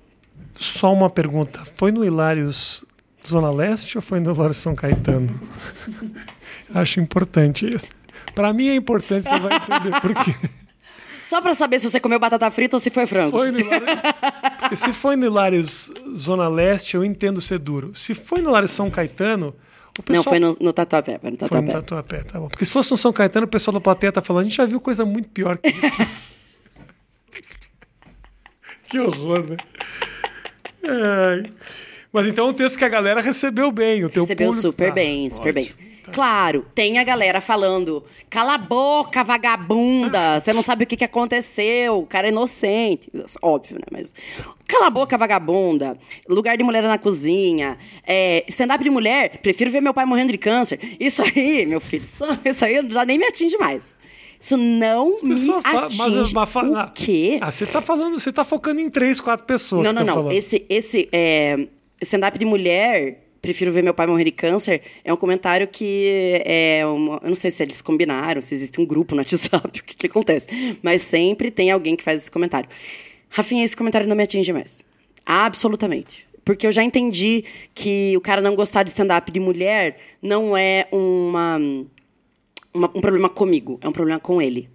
[0.59, 2.85] Só uma pergunta: foi no Hilários
[3.27, 5.29] Zona Leste ou foi no Hilários São Caetano?
[6.75, 7.91] Acho importante isso.
[8.35, 10.35] Para mim é importante, você vai entender por quê.
[11.31, 13.31] Só pra saber se você comeu batata frita ou se foi frango.
[13.31, 13.53] Foi
[14.75, 17.95] se foi no Hilários Zona Leste, eu entendo ser duro.
[17.95, 19.55] Se foi no Hilários São Caetano.
[20.05, 20.17] Pessoal...
[20.17, 21.19] Não, foi no, no Tatuapé.
[21.19, 21.67] Foi no Tatuapé.
[21.67, 22.49] Foi no Tatuapé, tá bom.
[22.49, 24.65] Porque se fosse no São Caetano, o pessoal da plateia tá falando, a gente já
[24.65, 25.81] viu coisa muito pior que isso.
[28.91, 29.57] que horror, né?
[30.83, 31.43] É...
[32.13, 34.05] Mas então é um texto que a galera recebeu bem.
[34.05, 34.69] O teu recebeu público...
[34.69, 35.77] super ah, bem, super ótimo.
[35.77, 35.91] bem.
[36.13, 41.05] Claro, tem a galera falando: cala a boca, vagabunda, você não sabe o que, que
[41.05, 43.11] aconteceu, o cara é inocente.
[43.41, 43.85] Óbvio, né?
[43.91, 44.13] Mas.
[44.67, 45.97] Cala a boca, vagabunda.
[46.29, 47.77] Lugar de mulher na cozinha.
[48.07, 50.79] É, Stand-up de mulher, prefiro ver meu pai morrendo de câncer.
[50.99, 52.05] Isso aí, meu filho,
[52.45, 53.97] isso aí já nem me atinge mais.
[54.39, 56.33] Isso não me atinge.
[56.33, 57.39] Mas, mas, o quê?
[57.43, 59.85] Ah, você tá falando, você tá focando em três, quatro pessoas.
[59.85, 60.15] Não, não, não.
[60.15, 60.33] Falando.
[60.33, 61.67] Esse, esse é,
[62.01, 66.85] stand-up de mulher prefiro ver meu pai morrer de câncer, é um comentário que é
[66.87, 69.97] uma, eu não sei se eles combinaram, se existe um grupo no WhatsApp, o que,
[69.97, 72.69] que acontece, mas sempre tem alguém que faz esse comentário.
[73.29, 74.83] Rafinha, esse comentário não me atinge mais.
[75.25, 76.27] Absolutamente.
[76.45, 77.45] Porque eu já entendi
[77.75, 81.59] que o cara não gostar de stand-up de mulher não é uma,
[82.75, 84.69] uma, um problema comigo, é um problema com ele.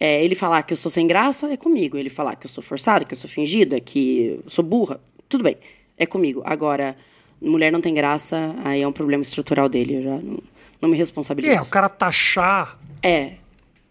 [0.00, 1.98] É, ele falar que eu sou sem graça, é comigo.
[1.98, 5.42] Ele falar que eu sou forçada, que eu sou fingida, que eu sou burra, tudo
[5.42, 5.56] bem,
[5.98, 6.42] é comigo.
[6.44, 6.96] Agora,
[7.40, 9.96] mulher não tem graça, aí é um problema estrutural dele.
[9.96, 10.38] Eu já não,
[10.80, 11.52] não me responsabilizo.
[11.52, 12.78] É, o cara taxar.
[13.02, 13.32] É.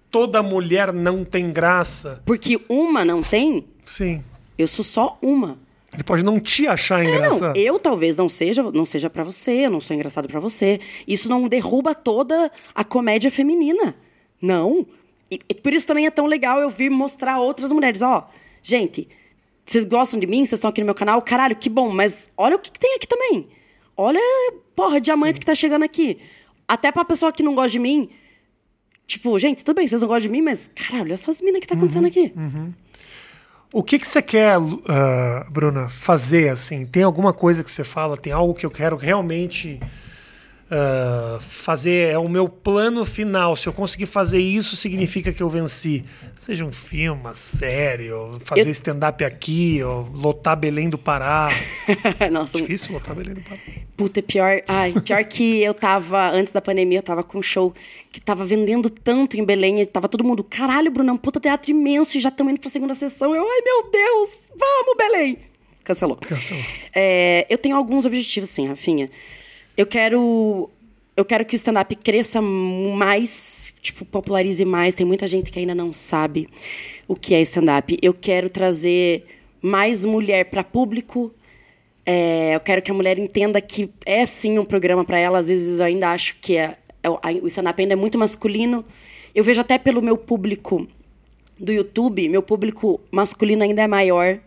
[0.10, 2.22] Toda mulher não tem graça.
[2.26, 3.66] Porque uma não tem?
[3.86, 4.24] Sim.
[4.58, 5.60] Eu sou só uma.
[5.94, 7.56] Ele pode não te achar é, engraçado.
[7.56, 10.80] Não, eu talvez não seja, não seja para você, eu não sou engraçado para você.
[11.08, 13.96] Isso não derruba toda a comédia feminina.
[14.42, 14.86] Não.
[15.30, 18.30] E, e por isso também é tão legal eu vir mostrar outras mulheres, ó.
[18.62, 19.08] Gente,
[19.68, 20.46] vocês gostam de mim?
[20.46, 21.22] Vocês estão aqui no meu canal?
[21.22, 21.90] Caralho, que bom.
[21.90, 23.48] Mas olha o que, que tem aqui também.
[23.96, 24.20] Olha,
[24.76, 25.40] porra, diamante Sim.
[25.40, 26.20] que tá chegando aqui.
[26.68, 28.10] Até pra pessoa que não gosta de mim.
[29.06, 31.68] Tipo, gente, tudo bem, vocês não gostam de mim, mas caralho, olha essas minas que
[31.68, 32.34] tá acontecendo uhum, aqui.
[32.36, 32.74] Uhum.
[33.74, 36.86] O que que você quer, uh, Bruna, fazer assim?
[36.86, 38.18] Tem alguma coisa que você fala?
[38.18, 39.80] Tem algo que eu quero realmente
[40.68, 43.56] uh, fazer é o meu plano final.
[43.56, 46.04] Se eu conseguir fazer isso, significa que eu venci.
[46.36, 48.72] Seja um filme, uma série, ou fazer eu...
[48.72, 51.50] stand-up aqui, ou lotar Belém do Pará.
[52.32, 53.60] Nossa, difícil lotar Belém do Pará.
[53.96, 54.62] Puta, é pior.
[54.68, 57.74] Ai, pior que eu tava, antes da pandemia, eu tava com um show
[58.12, 61.72] que tava vendendo tanto em Belém, e tava todo mundo, caralho, Bruno, um puta teatro
[61.72, 63.36] imenso e já estamos indo pra segunda sessão.
[63.36, 65.38] Eu, ai meu Deus, vamos, Belém!
[65.84, 66.18] Cancelou.
[66.18, 66.62] Cancelou.
[66.94, 69.10] É, eu tenho alguns objetivos, sim, Rafinha.
[69.78, 70.70] Eu quero
[71.18, 74.94] eu quero que o stand-up cresça mais, tipo, popularize mais.
[74.94, 76.48] Tem muita gente que ainda não sabe
[77.08, 77.98] o que é stand-up.
[78.04, 79.26] Eu quero trazer
[79.60, 81.34] mais mulher para público.
[82.06, 85.40] É, eu quero que a mulher entenda que é sim um programa para ela.
[85.40, 87.10] Às vezes eu ainda acho que é, é,
[87.42, 88.86] o stand-up ainda é muito masculino.
[89.34, 90.88] Eu vejo até pelo meu público
[91.60, 94.40] do YouTube, meu público masculino ainda é maior.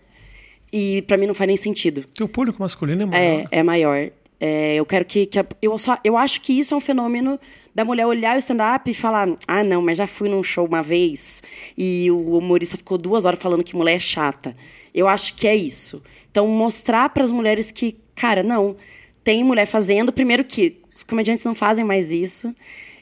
[0.72, 2.04] E para mim não faz nem sentido.
[2.14, 3.48] Teu público masculino é maior?
[3.50, 4.10] É, é maior.
[4.42, 7.38] É, eu quero que, que a, eu só eu acho que isso é um fenômeno
[7.74, 10.82] da mulher olhar o stand-up e falar ah não mas já fui num show uma
[10.82, 11.42] vez
[11.76, 14.56] e o humorista ficou duas horas falando que mulher é chata.
[14.94, 16.02] Eu acho que é isso.
[16.30, 18.76] Então mostrar para as mulheres que cara não
[19.22, 22.54] tem mulher fazendo primeiro que os comediantes não fazem mais isso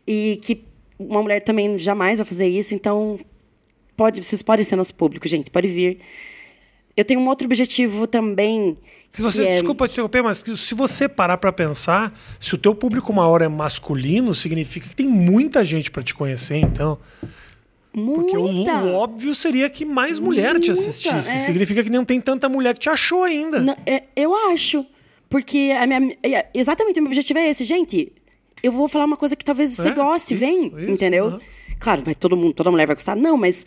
[0.05, 0.64] e que
[0.99, 3.16] uma mulher também jamais vai fazer isso então
[3.97, 6.01] pode vocês podem ser nosso público gente pode vir.
[6.97, 8.76] Eu tenho um outro objetivo também
[9.13, 9.53] se você, é...
[9.55, 13.49] Desculpa te interromper, mas se você parar para pensar, se o teu público maior é
[13.49, 16.99] masculino, significa que tem muita gente para te conhecer, então.
[17.93, 18.23] Muita.
[18.23, 21.31] Porque o, o, óbvio seria que mais mulher muita, te assistisse.
[21.31, 21.41] É.
[21.41, 23.61] Significa que não tem tanta mulher que te achou ainda.
[23.61, 24.87] Não, é, eu acho.
[25.29, 27.65] Porque a minha, é, exatamente o meu objetivo é esse.
[27.65, 28.13] Gente,
[28.63, 31.27] eu vou falar uma coisa que talvez você é, goste, isso, vem, isso, entendeu?
[31.27, 31.41] Uhum.
[31.79, 33.17] Claro, vai todo mundo, toda mulher vai gostar.
[33.17, 33.65] Não, mas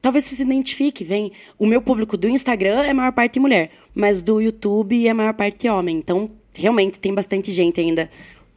[0.00, 1.32] talvez você se identifique, vem.
[1.58, 5.14] O meu público do Instagram é a maior parte mulher, mas do YouTube é a
[5.14, 5.96] maior parte homem.
[5.96, 8.10] Então, realmente tem bastante gente ainda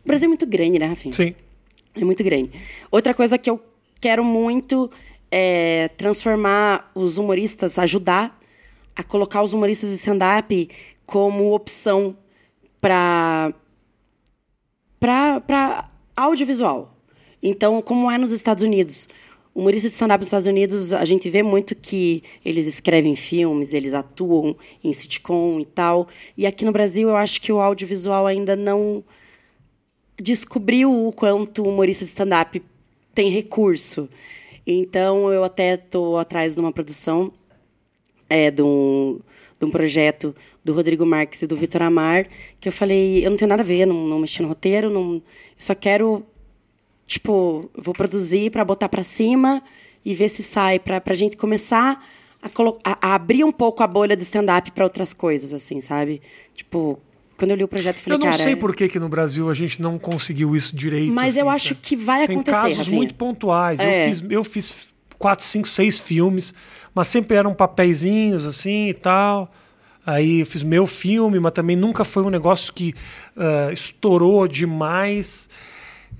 [0.03, 1.13] O Brasil é muito grande, né, Rafinha?
[1.13, 1.35] Sim.
[1.95, 2.51] É muito grande.
[2.91, 3.61] Outra coisa que eu
[4.01, 4.89] quero muito
[5.31, 8.39] é transformar os humoristas, ajudar
[8.95, 10.69] a colocar os humoristas de stand-up
[11.05, 12.17] como opção
[12.81, 13.53] para
[14.99, 16.97] para audiovisual.
[17.41, 19.09] Então, como é nos Estados Unidos,
[19.53, 23.93] humoristas de stand-up nos Estados Unidos, a gente vê muito que eles escrevem filmes, eles
[23.93, 26.07] atuam em sitcom e tal.
[26.37, 29.03] E aqui no Brasil, eu acho que o audiovisual ainda não
[30.17, 32.61] descobriu o quanto o humorista de stand-up
[33.13, 34.09] tem recurso.
[34.65, 37.31] Então, eu até estou atrás de uma produção
[38.29, 39.19] é, de, um,
[39.59, 42.27] de um projeto do Rodrigo Marques e do Vitor Amar,
[42.59, 45.21] que eu falei, eu não tenho nada a ver, não, não mexi no roteiro, não,
[45.57, 46.25] só quero,
[47.05, 49.61] tipo, vou produzir para botar para cima
[50.05, 52.03] e ver se sai, para a gente começar
[52.41, 52.49] a,
[52.83, 56.21] a, a, abrir um pouco a bolha do stand-up para outras coisas, assim, sabe?
[56.53, 56.99] Tipo,
[57.37, 59.09] quando eu li o projeto, eu falei, Eu não cara, sei por que, que no
[59.09, 61.13] Brasil a gente não conseguiu isso direito.
[61.13, 62.57] Mas assim, eu acho que vai Tem acontecer.
[62.57, 62.95] casos Rafinha.
[62.95, 63.79] muito pontuais.
[63.79, 64.03] É.
[64.03, 66.53] Eu, fiz, eu fiz quatro, cinco, seis filmes,
[66.93, 69.51] mas sempre eram papeizinhos assim e tal.
[70.05, 72.93] Aí eu fiz meu filme, mas também nunca foi um negócio que
[73.37, 75.49] ah, estourou demais.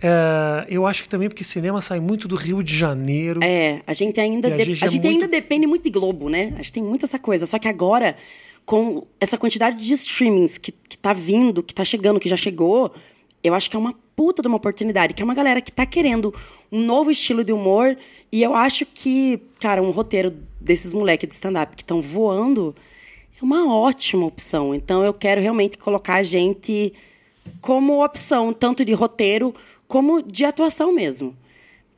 [0.06, 3.40] Eh, eu acho que também porque cinema sai muito do Rio de Janeiro.
[3.42, 5.84] É, a gente ainda, E a de- gente a é gente muito- ainda depende muito
[5.84, 6.52] de Globo, né?
[6.56, 7.46] A gente tem muito essa coisa.
[7.46, 8.18] Só que agora,
[8.66, 12.94] com essa quantidade de streamings que, que tá vindo, que tá chegando, que já chegou,
[13.42, 15.14] eu acho que é uma puta de uma oportunidade.
[15.14, 16.34] Que é uma galera que tá querendo
[16.70, 17.96] um novo estilo de humor.
[18.30, 22.76] E eu acho que, cara, um roteiro desses moleques de stand-up que estão voando
[23.42, 24.76] é uma ótima opção.
[24.76, 26.92] Então eu quero realmente colocar a gente
[27.62, 29.54] como opção, tanto de roteiro
[29.94, 31.36] como de atuação mesmo.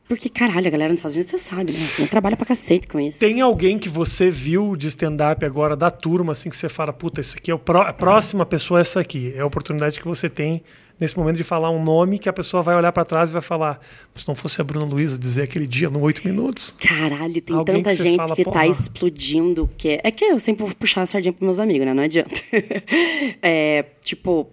[0.05, 1.79] Porque, caralho, a galera nos Estados Unidos, você sabe, né?
[1.97, 3.21] Não trabalha pra cacete com isso.
[3.21, 7.21] Tem alguém que você viu de stand-up agora da turma, assim, que você fala, puta,
[7.21, 9.33] isso aqui é o pró- a próxima pessoa é essa aqui.
[9.33, 10.61] É a oportunidade que você tem
[10.99, 13.41] nesse momento de falar um nome que a pessoa vai olhar pra trás e vai
[13.41, 13.79] falar,
[14.13, 16.75] se não fosse a Bruna Luiza dizer aquele dia no oito minutos.
[16.77, 18.59] Caralho, tem Alguém tanta que gente fala, que porra.
[18.59, 19.69] tá explodindo.
[19.77, 20.01] Que é...
[20.03, 21.93] é que eu sempre vou puxar a sardinha pros meus amigos, né?
[21.93, 22.41] Não adianta.
[23.41, 24.49] é, tipo,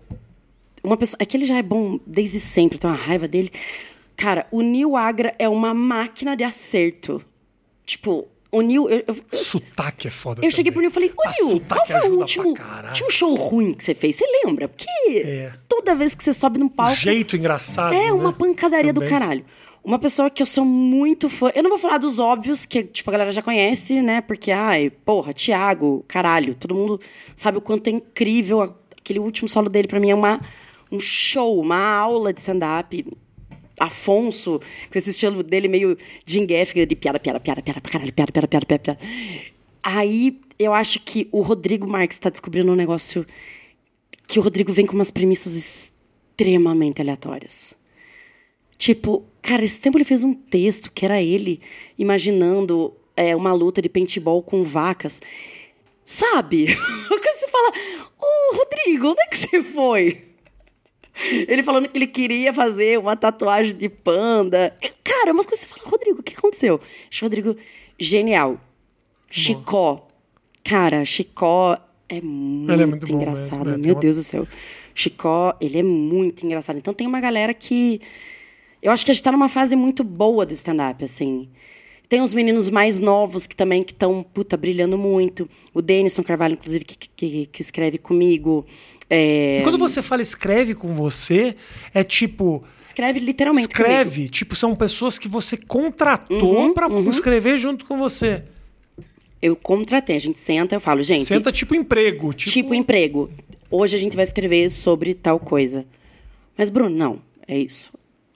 [0.82, 1.16] uma pessoa.
[1.20, 3.50] É que ele já é bom desde sempre, tem uma raiva dele.
[4.16, 7.22] Cara, o Neil Agra é uma máquina de acerto.
[7.84, 8.88] Tipo, o Neil.
[8.88, 10.90] Eu, eu- Sotaque é foda eu cheguei também.
[10.90, 12.48] pro Neil e falei, ô Ah, Neil, qual foi o último,
[12.88, 14.16] último show ruim que você fez?
[14.16, 14.68] Você lembra?
[14.68, 15.52] Porque É.
[15.68, 16.94] toda vez que você sobe num palco.
[16.96, 17.94] Jeito engraçado.
[17.94, 18.36] É uma né?
[18.38, 19.08] pancadaria Também.
[19.08, 19.44] do caralho.
[19.84, 21.50] Uma pessoa que eu sou muito fã.
[21.56, 24.20] Eu não vou falar dos óbvios, que tipo, a galera já conhece, né?
[24.20, 26.54] Porque, ai, porra, Thiago, caralho.
[26.54, 27.00] Todo mundo
[27.34, 28.60] sabe o quanto é incrível.
[28.96, 30.40] Aquele último solo dele, pra mim, é uma,
[30.92, 33.04] um show, uma aula de stand-up.
[33.80, 34.60] Afonso,
[34.92, 38.46] com esse estilo dele meio Jim Gaffigan, de piada, piada, piada, piada caralho, piada, piada,
[38.46, 39.00] piada, piada, piada.
[39.82, 43.26] Aí, eu acho que o Rodrigo Marques tá descobrindo um negócio
[44.28, 47.74] que o Rodrigo vem com umas premissas extremamente aleatórias.
[48.78, 51.60] Tipo, cara, esse tempo ele fez um texto que era ele
[51.98, 55.20] imaginando é, uma luta de paintball com vacas.
[56.04, 56.66] Sabe?
[57.08, 57.72] Quando você fala,
[58.18, 60.31] ô Rodrigo, onde é que você foi?
[61.46, 64.74] Ele falando que ele queria fazer uma tatuagem de panda.
[65.04, 66.80] Cara, umas coisas que você fala, Rodrigo, o que aconteceu?
[67.20, 67.56] Rodrigo
[67.98, 68.58] genial.
[69.30, 70.08] Chicó.
[70.64, 73.64] Cara, Chicó é muito, é muito engraçado.
[73.64, 74.46] mesmo, é, tem Meu Deus do céu.
[74.94, 76.78] Chicó, ele é muito engraçado.
[76.78, 78.00] Então tem uma galera que.
[78.82, 81.48] Eu acho que a gente tá numa fase muito boa do stand-up, assim.
[82.08, 85.48] Tem os meninos mais novos que também que estão, puta, brilhando muito.
[85.72, 88.66] O Denison Carvalho, inclusive, que, que, que escreve comigo.
[89.14, 91.54] É, quando você fala escreve com você,
[91.92, 92.64] é tipo.
[92.80, 93.82] Escreve literalmente comigo.
[93.90, 98.42] Escreve, tipo, são pessoas que você contratou Uhum, pra escrever junto com você.
[99.42, 102.32] Eu contratei, a gente senta, eu falo, gente, Senta tipo emprego.
[102.32, 103.30] Tipo, tipo emprego.
[103.70, 105.84] Hoje a gente vai escrever sobre tal coisa.
[106.56, 107.90] Mas, Bruno, não, é isso.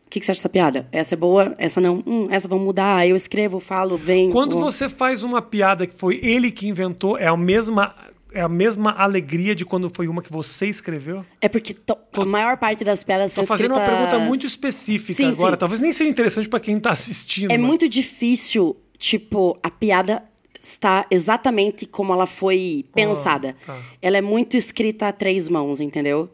[0.07, 0.87] O que, que você acha dessa piada?
[0.93, 2.03] Essa é boa, essa não.
[2.07, 3.07] Hum, essa vamos mudar.
[3.09, 4.31] Eu escrevo, falo, vem.
[4.31, 7.95] Quando você faz uma piada que foi ele que inventou, é a mesma,
[8.33, 11.24] é a mesma alegria de quando foi uma que você escreveu?
[11.41, 14.05] É porque to- a maior parte das piadas são Tô fazendo uma escritas...
[14.09, 15.57] pergunta muito específica Sim, agora.
[15.57, 15.59] sim.
[15.61, 17.51] Talvez nem seja interessante pra quem tá assistindo.
[17.51, 20.22] É mas- muito difícil, tipo, a piada
[20.61, 23.57] está exatamente como ela foi pensada.
[23.64, 23.79] tá.
[24.03, 26.29] Ela é muito escrita a três mãos, entendeu?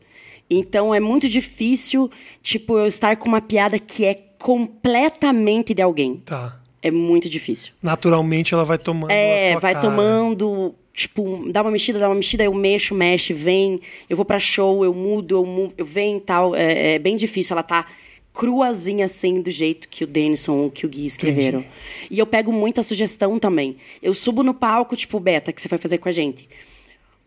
[0.51, 2.11] Então é muito difícil,
[2.43, 6.16] tipo, eu estar com uma piada que é completamente de alguém.
[6.24, 6.59] Tá.
[6.82, 7.72] É muito difícil.
[7.82, 9.11] Naturalmente ela vai tomando.
[9.11, 9.86] É, vai cara.
[9.86, 14.38] tomando, tipo, dá uma mexida, dá uma mexida, eu mexo, mexe, vem, eu vou pra
[14.38, 16.55] show, eu mudo, eu, mu eu venho e tal.
[16.55, 17.86] É, é bem difícil, ela tá
[18.32, 21.64] cruazinha assim, do jeito que o Denison ou que o Gui escreveram.
[22.11, 23.76] E eu pego muita sugestão também.
[24.03, 26.49] Eu subo no palco, tipo, Beta, que você vai fazer com a gente.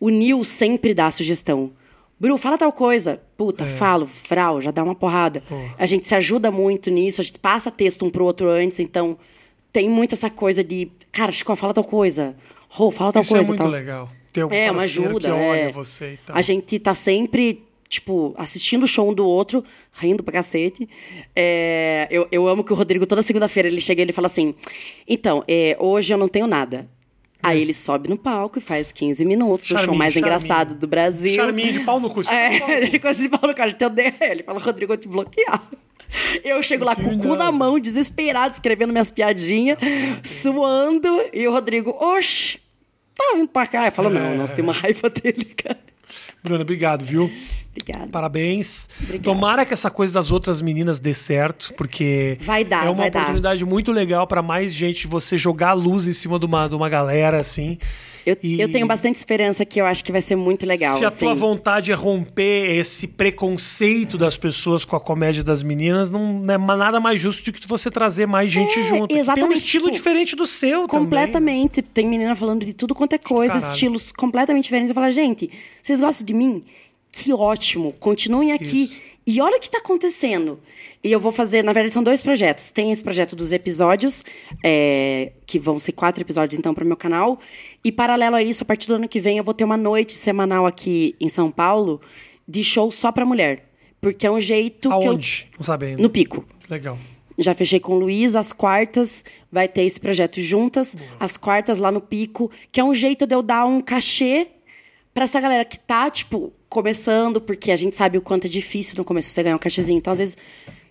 [0.00, 1.70] O Neil sempre dá sugestão.
[2.18, 3.22] Bru, fala tal coisa.
[3.36, 3.66] Puta, É.
[3.68, 5.42] falo, Frau, já dá uma porrada.
[5.78, 9.16] A gente se ajuda muito nisso, a gente passa texto um pro outro antes, então
[9.72, 12.34] tem muito essa coisa de, cara, Chico, fala tal coisa.
[12.76, 13.46] Rô, fala tal Isso coisa.
[13.46, 13.70] é muito tal.
[13.70, 14.08] legal.
[14.32, 15.20] Ter um É, uma ajuda.
[15.20, 15.72] que olha é.
[15.72, 16.36] você e tal.
[16.36, 19.64] A gente tá sempre, tipo, assistindo o show um do outro,
[19.94, 20.86] rindo pra cacete.
[21.34, 24.54] É, eu, eu amo que o Rodrigo, toda segunda-feira, ele chega e ele fala assim:
[25.08, 26.86] Então, é, hoje eu não tenho nada.
[27.42, 30.34] Aí ele sobe no palco e faz 15 minutos do show Charminho, mais charminho.
[30.34, 31.34] engraçado do Brasil.
[31.34, 32.20] Charminho de pau no cu.
[32.30, 33.70] É, ele coisa de pau no cara.
[33.70, 35.62] Então, ele fala, Rodrigo, eu te bloquear.
[36.44, 39.76] Eu chego lá com o cu na mão, desesperado, escrevendo minhas piadinhas,
[40.22, 42.58] suando, e o Rodrigo, oxe,
[43.16, 43.86] tá vindo pra cá.
[43.86, 44.36] Eu falo, não, É.
[44.36, 45.78] nós temos uma raiva dele, cara.
[46.42, 47.30] Bruna, obrigado, viu?
[47.76, 48.08] Obrigada.
[48.10, 48.88] Parabéns.
[49.02, 49.24] Obrigada.
[49.24, 53.10] Tomara que essa coisa das outras meninas dê certo, porque Vai dar, é uma vai
[53.10, 53.18] dar.
[53.20, 56.74] oportunidade muito legal pra mais gente você jogar a luz em cima de uma, de
[56.76, 57.78] uma galera assim.
[58.26, 60.98] Eu, E- eu tenho bastante esperança que eu acho que vai ser muito legal.
[60.98, 61.26] Se a assim.
[61.26, 66.58] tua vontade é romper esse preconceito das pessoas com a comédia das meninas, não é
[66.58, 69.02] nada mais justo do que você trazer mais gente É, junto.
[69.02, 71.80] que Tem um exatamente, estilo tipo, diferente do seu Completamente.
[71.82, 73.72] Tem menina falando de tudo quanto é coisa, Caralho.
[73.72, 74.90] estilos completamente diferentes.
[74.90, 75.48] Eu falo, gente,
[75.80, 76.64] vocês gostam de mim?
[77.12, 77.92] Que ótimo.
[78.00, 78.84] Continuem aqui.
[78.84, 79.15] Isso.
[79.26, 80.60] E olha o que tá acontecendo.
[81.02, 82.70] E eu vou fazer, na verdade, são dois projetos.
[82.70, 84.24] Tem esse projeto dos episódios,
[84.62, 87.40] é, que vão ser quatro episódios, então, para o meu canal.
[87.82, 90.12] E, paralelo a isso, a partir do ano que vem, eu vou ter uma noite
[90.14, 92.00] semanal aqui em São Paulo
[92.46, 93.68] de show só pra mulher.
[94.00, 95.10] Porque é um jeito que eu.
[95.10, 95.48] Aonde?
[95.58, 96.00] Não sabendo.
[96.00, 96.44] No pico.
[96.70, 96.96] Legal.
[97.38, 101.92] Já fechei com o Luiz, as quartas vai ter esse projeto juntas, as quartas lá
[101.92, 104.48] no Pico, que é um jeito de eu dar um cachê
[105.12, 108.96] pra essa galera que tá, tipo, começando, porque a gente sabe o quanto é difícil
[108.98, 109.98] no começo você ganhar um cachezinho.
[109.98, 110.36] Então, às vezes,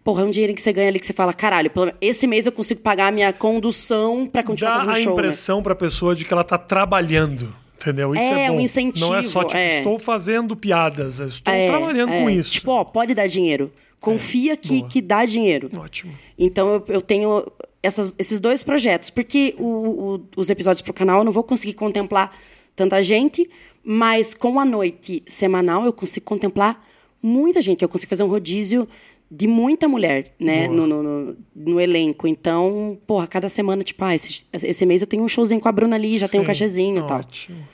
[0.03, 1.71] porra, é um dinheiro que você ganha ali que você fala, caralho,
[2.01, 5.21] esse mês eu consigo pagar a minha condução pra continuar Dá fazendo a show, né?
[5.21, 7.53] impressão pra pessoa de que ela tá trabalhando.
[7.81, 8.15] Entendeu?
[8.15, 8.61] Isso é, É, um bom.
[8.61, 9.77] incentivo, Não é só, tipo, é.
[9.77, 11.19] estou fazendo piadas.
[11.19, 12.21] Estou É, trabalhando é.
[12.23, 12.51] com isso.
[12.51, 13.71] Tipo, ó, pode dar dinheiro.
[13.99, 14.89] Confia que, boa.
[14.89, 15.69] que dá dinheiro.
[15.77, 16.13] Ótimo.
[16.37, 17.45] Então eu, eu tenho
[17.83, 21.73] essas- esses dois projetos, porque o- o- os episódios pro canal eu não vou conseguir
[21.73, 22.35] contemplar
[22.75, 23.47] tanta gente,
[23.85, 26.83] mas com a noite semanal eu consigo contemplar
[27.21, 27.81] muita gente.
[27.83, 28.87] Eu consigo fazer um rodízio
[29.29, 32.27] de muita mulher, né, no, no, no- no elenco.
[32.27, 35.71] Então, porra, cada semana, tipo, ah, esse, esse mês eu tenho um showzinho com a
[35.71, 37.19] Bruna ali, já tenho um Sim, cachezinho e tal.
[37.19, 37.67] Ótimo.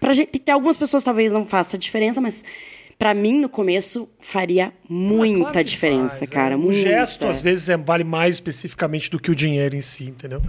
[0.00, 2.44] Pra gente, tem algumas pessoas talvez não faça diferença, mas
[3.04, 6.54] pra mim no começo faria muita Claro diferença, faz, cara.
[6.54, 6.56] é.
[6.56, 6.80] O muita.
[6.80, 10.40] gesto, às vezes, é- vale mais especificamente do que o dinheiro em si, entendeu?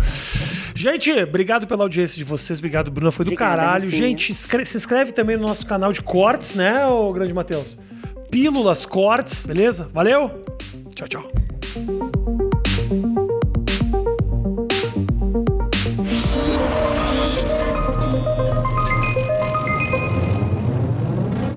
[0.73, 2.59] Gente, obrigado pela audiência de vocês.
[2.59, 3.11] Obrigado, Bruna.
[3.11, 3.89] Foi do Obrigada, caralho.
[3.89, 7.77] Gente, se inscreve também no nosso canal de cortes, né, ô grande Matheus?
[8.31, 9.89] Pílulas Cortes, beleza?
[9.93, 10.45] Valeu?
[10.95, 12.24] Tchau, tchau.